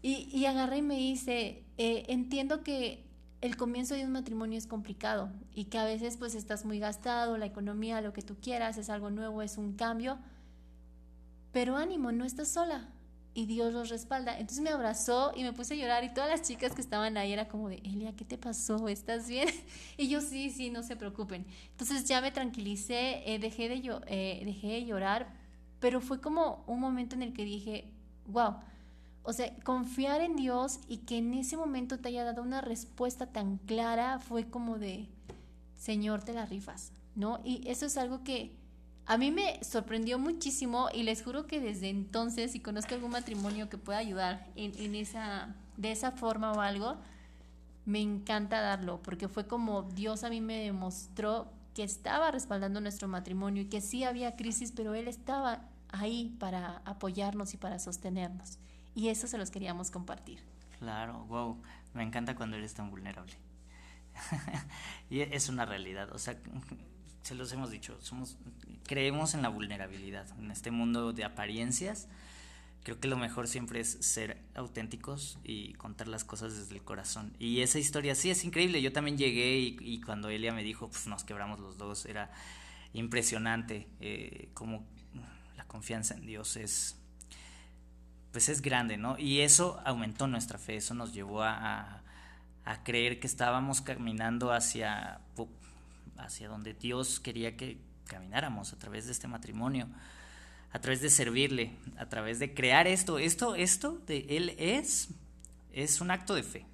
y, 0.00 0.28
y 0.32 0.46
agarra 0.46 0.76
y 0.76 0.82
me 0.82 0.96
dice, 0.96 1.64
eh, 1.76 2.04
entiendo 2.06 2.62
que 2.62 3.10
el 3.42 3.56
comienzo 3.56 3.96
de 3.96 4.04
un 4.04 4.12
matrimonio 4.12 4.56
es 4.56 4.68
complicado 4.68 5.28
y 5.52 5.64
que 5.64 5.76
a 5.76 5.84
veces 5.84 6.16
pues 6.16 6.36
estás 6.36 6.64
muy 6.64 6.78
gastado, 6.78 7.36
la 7.36 7.44
economía, 7.44 8.00
lo 8.00 8.12
que 8.12 8.22
tú 8.22 8.36
quieras, 8.40 8.78
es 8.78 8.88
algo 8.88 9.10
nuevo, 9.10 9.42
es 9.42 9.58
un 9.58 9.74
cambio. 9.74 10.18
Pero 11.50 11.76
ánimo, 11.76 12.12
no 12.12 12.24
estás 12.24 12.48
sola 12.48 12.88
y 13.34 13.46
Dios 13.46 13.72
los 13.72 13.88
respalda. 13.88 14.38
Entonces 14.38 14.62
me 14.62 14.70
abrazó 14.70 15.32
y 15.34 15.42
me 15.42 15.52
puse 15.52 15.74
a 15.74 15.76
llorar 15.76 16.04
y 16.04 16.14
todas 16.14 16.30
las 16.30 16.42
chicas 16.42 16.72
que 16.72 16.80
estaban 16.80 17.16
ahí 17.16 17.32
era 17.32 17.48
como 17.48 17.68
de, 17.68 17.78
Elia, 17.78 18.14
¿qué 18.14 18.24
te 18.24 18.38
pasó? 18.38 18.88
¿Estás 18.88 19.26
bien? 19.26 19.48
Y 19.98 20.08
yo 20.08 20.20
sí, 20.20 20.50
sí, 20.50 20.70
no 20.70 20.84
se 20.84 20.94
preocupen. 20.94 21.44
Entonces 21.72 22.04
ya 22.04 22.20
me 22.20 22.30
tranquilicé, 22.30 23.24
eh, 23.26 23.40
dejé, 23.40 23.68
de 23.68 24.00
eh, 24.06 24.42
dejé 24.44 24.68
de 24.68 24.84
llorar, 24.84 25.34
pero 25.80 26.00
fue 26.00 26.20
como 26.20 26.62
un 26.68 26.78
momento 26.78 27.16
en 27.16 27.22
el 27.22 27.32
que 27.32 27.44
dije, 27.44 27.90
wow 28.26 28.54
o 29.24 29.32
sea, 29.32 29.54
confiar 29.64 30.20
en 30.20 30.36
Dios 30.36 30.80
y 30.88 30.98
que 30.98 31.18
en 31.18 31.34
ese 31.34 31.56
momento 31.56 31.98
te 31.98 32.08
haya 32.08 32.24
dado 32.24 32.42
una 32.42 32.60
respuesta 32.60 33.26
tan 33.26 33.58
clara 33.58 34.18
fue 34.18 34.48
como 34.48 34.78
de, 34.78 35.08
Señor, 35.76 36.22
te 36.24 36.32
la 36.32 36.46
rifas, 36.46 36.92
¿no? 37.14 37.40
Y 37.44 37.68
eso 37.68 37.86
es 37.86 37.96
algo 37.96 38.24
que 38.24 38.52
a 39.06 39.18
mí 39.18 39.30
me 39.30 39.62
sorprendió 39.62 40.18
muchísimo 40.18 40.88
y 40.92 41.02
les 41.02 41.22
juro 41.22 41.46
que 41.46 41.60
desde 41.60 41.88
entonces, 41.88 42.52
si 42.52 42.60
conozco 42.60 42.94
algún 42.94 43.10
matrimonio 43.10 43.68
que 43.68 43.78
pueda 43.78 43.98
ayudar 43.98 44.46
en, 44.56 44.72
en 44.78 44.94
esa, 44.94 45.54
de 45.76 45.92
esa 45.92 46.12
forma 46.12 46.52
o 46.52 46.60
algo, 46.60 46.96
me 47.84 48.00
encanta 48.00 48.60
darlo, 48.60 49.02
porque 49.02 49.28
fue 49.28 49.46
como 49.46 49.82
Dios 49.82 50.24
a 50.24 50.30
mí 50.30 50.40
me 50.40 50.58
demostró 50.58 51.48
que 51.74 51.82
estaba 51.82 52.30
respaldando 52.30 52.80
nuestro 52.80 53.08
matrimonio 53.08 53.62
y 53.62 53.66
que 53.66 53.80
sí 53.80 54.04
había 54.04 54.36
crisis, 54.36 54.72
pero 54.72 54.94
Él 54.94 55.08
estaba 55.08 55.68
ahí 55.88 56.36
para 56.38 56.82
apoyarnos 56.84 57.54
y 57.54 57.56
para 57.56 57.78
sostenernos. 57.78 58.58
Y 58.94 59.08
eso 59.08 59.26
se 59.26 59.38
los 59.38 59.50
queríamos 59.50 59.90
compartir. 59.90 60.40
Claro, 60.78 61.24
wow, 61.26 61.62
me 61.94 62.02
encanta 62.02 62.34
cuando 62.34 62.56
eres 62.56 62.74
tan 62.74 62.90
vulnerable. 62.90 63.32
y 65.10 65.20
es 65.20 65.48
una 65.48 65.64
realidad, 65.64 66.12
o 66.12 66.18
sea, 66.18 66.36
se 67.22 67.34
los 67.34 67.52
hemos 67.52 67.70
dicho, 67.70 67.98
creemos 68.84 69.34
en 69.34 69.42
la 69.42 69.48
vulnerabilidad, 69.48 70.26
en 70.38 70.50
este 70.50 70.70
mundo 70.70 71.12
de 71.12 71.24
apariencias. 71.24 72.08
Creo 72.82 72.98
que 72.98 73.06
lo 73.06 73.16
mejor 73.16 73.46
siempre 73.46 73.78
es 73.78 73.92
ser 74.00 74.42
auténticos 74.56 75.38
y 75.44 75.72
contar 75.74 76.08
las 76.08 76.24
cosas 76.24 76.56
desde 76.56 76.74
el 76.74 76.82
corazón. 76.82 77.32
Y 77.38 77.60
esa 77.60 77.78
historia 77.78 78.16
sí 78.16 78.30
es 78.30 78.42
increíble. 78.44 78.82
Yo 78.82 78.92
también 78.92 79.16
llegué 79.16 79.58
y, 79.58 80.00
cuando 80.00 80.30
Elia 80.30 80.52
me 80.52 80.64
dijo, 80.64 80.88
pues 80.88 81.06
nos 81.06 81.22
quebramos 81.22 81.60
los 81.60 81.78
dos, 81.78 82.06
era 82.06 82.32
impresionante 82.92 83.88
eh, 84.00 84.50
como 84.52 84.84
la 85.56 85.64
confianza 85.64 86.14
en 86.14 86.26
Dios 86.26 86.56
es 86.56 87.01
pues 88.32 88.48
es 88.48 88.62
grande, 88.62 88.96
¿no? 88.96 89.18
Y 89.18 89.40
eso 89.40 89.80
aumentó 89.84 90.26
nuestra 90.26 90.58
fe, 90.58 90.76
eso 90.76 90.94
nos 90.94 91.12
llevó 91.12 91.42
a, 91.42 92.00
creer 92.84 93.20
que 93.20 93.26
estábamos 93.26 93.82
caminando 93.82 94.52
hacia, 94.52 95.20
hacia 96.16 96.48
donde 96.48 96.72
Dios 96.72 97.20
quería 97.20 97.56
que 97.56 97.76
camináramos 98.06 98.72
a 98.72 98.78
través 98.78 99.06
de 99.06 99.12
este 99.12 99.28
matrimonio, 99.28 99.88
a 100.72 100.78
través 100.80 101.02
de 101.02 101.10
servirle, 101.10 101.72
a 101.98 102.06
través 102.06 102.38
de 102.38 102.54
crear 102.54 102.86
esto. 102.86 103.18
Esto, 103.18 103.54
esto 103.54 104.00
de 104.06 104.26
Él 104.30 104.54
es, 104.58 105.08
es 105.72 106.00
un 106.00 106.10
acto 106.10 106.34
de 106.34 106.42
fe. 106.42 106.64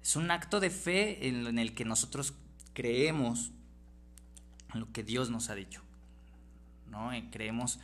Es 0.00 0.16
un 0.16 0.30
acto 0.30 0.60
de 0.60 0.70
fe 0.70 1.26
en, 1.26 1.58
el 1.58 1.74
que 1.74 1.84
nosotros 1.84 2.34
creemos 2.72 3.50
en 4.72 4.80
lo 4.80 4.92
que 4.92 5.02
Dios 5.02 5.30
nos 5.30 5.50
ha 5.50 5.54
dicho. 5.54 5.82
¿no? 6.88 7.10
creemos 7.32 7.80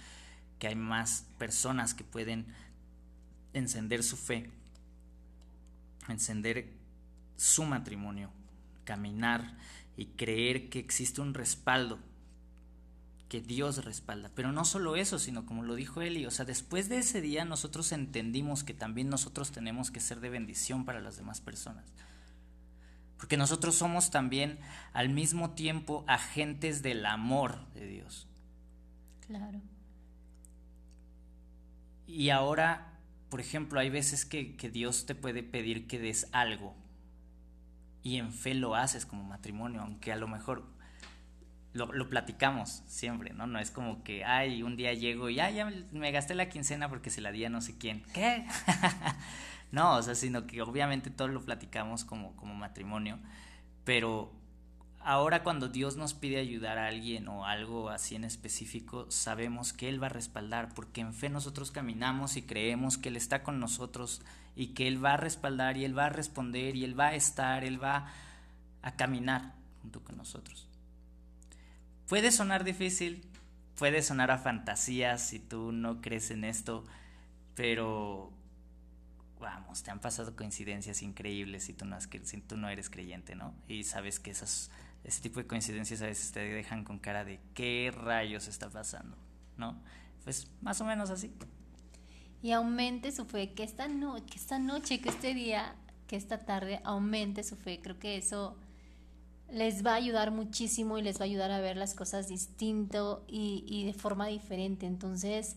que 0.61 0.69
hay 0.69 0.77
más 0.77 1.27
personas 1.39 1.95
que 1.95 2.05
pueden 2.05 2.47
encender 3.53 4.05
su 4.05 4.17
fe, 4.17 4.51
encender 6.09 6.71
su 7.37 7.65
matrimonio, 7.65 8.31
caminar 8.85 9.57
y 9.97 10.07
creer 10.07 10.69
que 10.69 10.79
existe 10.79 11.23
un 11.23 11.35
respaldo, 11.35 11.99
que 13.29 13.41
Dios 13.41 13.85
respalda. 13.85 14.31
Pero 14.35 14.53
no 14.53 14.65
solo 14.65 14.97
eso, 14.97 15.19
sino 15.19 15.47
como 15.47 15.63
lo 15.63 15.75
dijo 15.75 16.03
Eli, 16.03 16.27
o 16.27 16.31
sea, 16.31 16.45
después 16.45 16.89
de 16.89 16.99
ese 16.99 17.21
día 17.21 17.45
nosotros 17.45 17.91
entendimos 17.93 18.63
que 18.63 18.75
también 18.75 19.09
nosotros 19.09 19.53
tenemos 19.53 19.91
que 19.91 20.01
ser 20.01 20.21
de 20.21 20.29
bendición 20.29 20.85
para 20.85 21.01
las 21.01 21.17
demás 21.17 21.41
personas. 21.41 21.85
Porque 23.17 23.37
nosotros 23.37 23.77
somos 23.77 24.11
también 24.11 24.59
al 24.93 25.09
mismo 25.09 25.51
tiempo 25.51 26.05
agentes 26.07 26.83
del 26.83 27.07
amor 27.07 27.67
de 27.73 27.87
Dios. 27.87 28.27
Claro. 29.27 29.61
Y 32.13 32.31
ahora, 32.31 32.99
por 33.29 33.41
ejemplo, 33.41 33.79
hay 33.79 33.89
veces 33.89 34.25
que, 34.25 34.57
Dios 34.73 35.07
te 35.07 35.15
puede 35.15 35.43
pedir 35.43 35.87
que 35.87 35.99
des 35.99 36.29
algo 36.33 36.75
y 38.03 38.17
en 38.17 38.33
fe 38.33 38.55
lo 38.55 38.75
haces 38.75 39.07
como 39.07 39.23
matrimonio, 39.23 39.83
aunque 39.83 40.11
a 40.11 40.17
lo 40.17 40.27
mejor 40.27 40.65
lo, 41.73 41.93
lo, 41.93 42.09
platicamos 42.09 42.83
siempre, 42.87 43.33
¿no? 43.33 43.47
No 43.47 43.61
es 43.61 43.71
como 43.71 44.03
que, 44.03 44.25
ay, 44.25 44.65
un 44.65 44.77
día 44.77 44.93
llego 44.93 45.29
y, 45.31 45.39
ay, 45.39 45.55
ya 45.55 45.71
me 45.93 46.11
gasté 46.11 46.35
la 46.35 46.49
quincena 46.49 46.89
porque 46.89 47.11
se 47.11 47.21
la 47.21 47.31
di 47.31 47.45
a 47.45 47.51
no 47.51 47.61
sé 47.61 47.79
quién. 47.79 48.03
¿Qué? 48.13 48.45
no, 49.71 49.97
o 49.97 50.03
sea, 50.03 50.17
sino 50.17 50.47
que 50.47 50.63
obviamente 50.63 51.11
todo 51.11 51.29
lo 51.29 51.45
platicamos 51.45 52.05
como, 52.05 52.35
como 52.35 52.55
matrimonio, 52.55 53.21
pero 53.85 54.33
ahora 55.03 55.43
cuando 55.43 55.69
Dios 55.69 55.97
nos 55.97 56.15
pide 56.15 56.39
ayudar 56.39 56.79
a 56.79 56.89
alguien 56.89 57.29
o 57.29 57.47
algo 57.47 57.89
así 57.89 58.15
en 58.15 58.25
específico, 58.25 59.11
sabemos 59.11 59.73
que 59.73 59.89
Él 59.89 60.03
va 60.03 60.07
a 60.07 60.11
respaldar, 60.11 60.75
porque 60.75 61.01
en 61.01 61.15
fe 61.15 61.29
nosotros 61.29 61.71
caminamos 61.71 62.37
y 62.37 62.43
creemos 62.43 62.99
que 62.99 63.09
Él 63.09 63.17
está 63.17 63.43
con 63.43 63.61
nosotros 63.61 64.23
y 64.55 64.69
que 64.69 64.89
Él 64.89 65.03
va 65.03 65.15
a 65.15 65.17
respaldar 65.17 65.77
y 65.77 65.85
Él 65.85 65.97
va 65.97 66.07
a 66.07 66.11
responder 66.11 66.77
y 66.77 66.85
Él 66.85 66.99
va 66.99 67.09
a 67.09 67.15
estar, 67.15 67.65
Él 67.65 67.83
va 67.83 68.09
a 68.83 68.97
caminar 68.97 69.55
junto 69.83 70.03
con 70.03 70.17
nosotros. 70.17 70.67
Puede 72.09 72.33
sonar 72.33 72.65
difícil, 72.65 73.25
puede 73.77 74.03
sonar 74.03 74.31
a 74.31 74.39
fantasías 74.39 75.27
si 75.27 75.39
tú 75.39 75.73
no 75.73 76.01
crees 76.01 76.31
en 76.31 76.45
esto, 76.45 76.85
pero 77.55 78.33
vamos, 79.41 79.83
te 79.83 79.91
han 79.91 80.01
pasado 80.01 80.37
coincidencias 80.37 81.03
increíbles 81.03 81.65
si 81.65 81.73
tú 81.73 81.87
no, 81.87 81.99
tú 82.47 82.57
no 82.57 82.69
eres 82.69 82.91
creyente, 82.91 83.35
¿no? 83.35 83.55
Y 83.69 83.85
sabes 83.85 84.21
que 84.21 84.31
esas, 84.31 84.71
ese 85.05 85.21
tipo 85.21 85.41
de 85.41 85.47
coincidencias 85.47 86.03
a 86.03 86.07
veces 86.07 86.33
te 86.33 86.41
dejan 86.41 86.85
con 86.85 86.99
cara 86.99 87.25
de 87.25 87.41
qué 87.55 87.93
rayos 87.95 88.49
está 88.49 88.69
pasando, 88.69 89.17
¿no? 89.57 89.81
Pues 90.25 90.49
más 90.61 90.81
o 90.81 90.85
menos 90.85 91.11
así. 91.11 91.33
Y 92.43 92.53
aumente 92.53 93.13
su 93.13 93.25
fe, 93.25 93.53
que 93.53 93.63
esta, 93.63 93.89
no, 93.89 94.15
que 94.27 94.37
esta 94.37 94.59
noche, 94.59 95.01
que 95.01 95.09
este 95.09 95.35
día, 95.35 95.75
que 96.07 96.17
esta 96.17 96.39
tarde 96.39 96.81
aumente 96.85 97.43
su 97.45 97.57
fe. 97.57 97.81
Creo 97.83 97.99
que 97.99 98.17
eso 98.17 98.57
les 99.51 99.85
va 99.85 99.93
a 99.93 99.97
ayudar 99.97 100.31
muchísimo 100.31 100.99
y 100.99 101.03
les 101.03 101.19
va 101.19 101.23
a 101.23 101.25
ayudar 101.25 101.51
a 101.51 101.61
ver 101.61 101.77
las 101.77 101.95
cosas 101.95 102.29
distinto 102.29 103.25
y, 103.27 103.65
y 103.67 103.85
de 103.85 103.95
forma 103.95 104.27
diferente. 104.27 104.87
Entonces, 104.87 105.57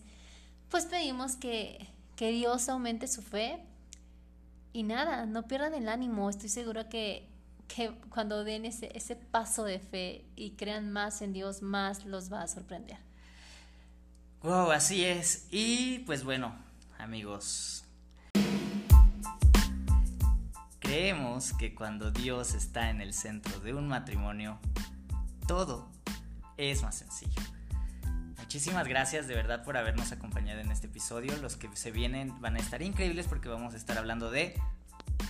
pues 0.68 0.86
pedimos 0.86 1.36
que, 1.36 1.86
que 2.16 2.30
Dios 2.30 2.68
aumente 2.68 3.06
su 3.06 3.22
fe 3.22 3.60
y 4.72 4.82
nada, 4.82 5.24
no 5.24 5.46
pierdan 5.46 5.74
el 5.74 5.88
ánimo. 5.88 6.28
Estoy 6.28 6.48
segura 6.48 6.88
que, 6.88 7.28
que 7.68 7.92
cuando 8.10 8.44
den 8.44 8.64
ese, 8.64 8.90
ese 8.94 9.16
paso 9.16 9.64
de 9.64 9.78
fe 9.78 10.24
y 10.36 10.52
crean 10.52 10.92
más 10.92 11.22
en 11.22 11.32
Dios, 11.32 11.62
más 11.62 12.04
los 12.04 12.32
va 12.32 12.42
a 12.42 12.48
sorprender. 12.48 12.98
Wow, 14.42 14.72
así 14.72 15.04
es. 15.04 15.48
Y 15.50 16.00
pues 16.00 16.22
bueno, 16.24 16.54
amigos, 16.98 17.84
Creemos 20.84 21.54
que 21.54 21.74
cuando 21.74 22.10
Dios 22.10 22.54
está 22.54 22.90
en 22.90 23.00
el 23.00 23.14
centro 23.14 23.58
de 23.60 23.72
un 23.72 23.88
matrimonio, 23.88 24.60
todo 25.48 25.88
es 26.58 26.82
más 26.82 26.96
sencillo. 26.96 27.40
Muchísimas 28.38 28.86
gracias 28.86 29.26
de 29.26 29.34
verdad 29.34 29.64
por 29.64 29.78
habernos 29.78 30.12
acompañado 30.12 30.60
en 30.60 30.70
este 30.70 30.86
episodio. 30.86 31.36
Los 31.38 31.56
que 31.56 31.74
se 31.74 31.90
vienen 31.90 32.38
van 32.40 32.56
a 32.56 32.58
estar 32.60 32.82
increíbles 32.82 33.26
porque 33.26 33.48
vamos 33.48 33.72
a 33.72 33.78
estar 33.78 33.96
hablando 33.96 34.30
de 34.30 34.60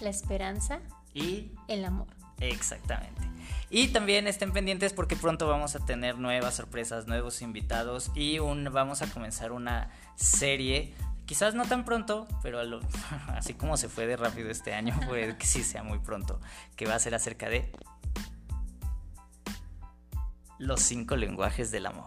la 0.01 0.11
esperanza 0.11 0.81
y 1.15 1.53
el 1.69 1.85
amor. 1.85 2.09
Exactamente. 2.41 3.23
Y 3.71 3.89
también 3.89 4.29
estén 4.29 4.53
pendientes 4.53 4.93
porque 4.93 5.17
pronto 5.17 5.49
vamos 5.49 5.75
a 5.75 5.85
tener 5.85 6.19
nuevas 6.19 6.55
sorpresas, 6.55 7.07
nuevos 7.07 7.43
invitados 7.43 8.13
y 8.15 8.39
un, 8.39 8.71
vamos 8.73 9.03
a 9.03 9.09
comenzar 9.09 9.53
una 9.53 9.91
serie 10.15 10.95
Quizás 11.27 11.55
no 11.55 11.65
tan 11.65 11.85
pronto, 11.85 12.27
pero 12.43 12.61
así 13.29 13.55
como 13.55 13.77
se 13.77 13.89
fue 13.89 14.07
de 14.07 14.17
rápido 14.17 14.51
este 14.51 14.75
año, 14.75 14.99
puede 15.09 15.37
que 15.37 15.47
sí 15.47 15.63
sea 15.63 15.83
muy 15.83 15.99
pronto, 15.99 16.41
que 16.77 16.87
va 16.87 16.95
a 16.95 16.99
ser 16.99 17.15
acerca 17.15 17.49
de 17.49 17.71
los 20.59 20.81
cinco 20.81 21.17
lenguajes 21.17 21.71
del 21.71 21.87
amor. 21.87 22.05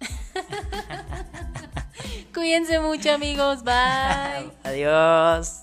Cuídense 2.34 2.80
mucho 2.80 3.12
amigos, 3.12 3.64
bye. 3.64 4.50
Adiós. 4.64 5.62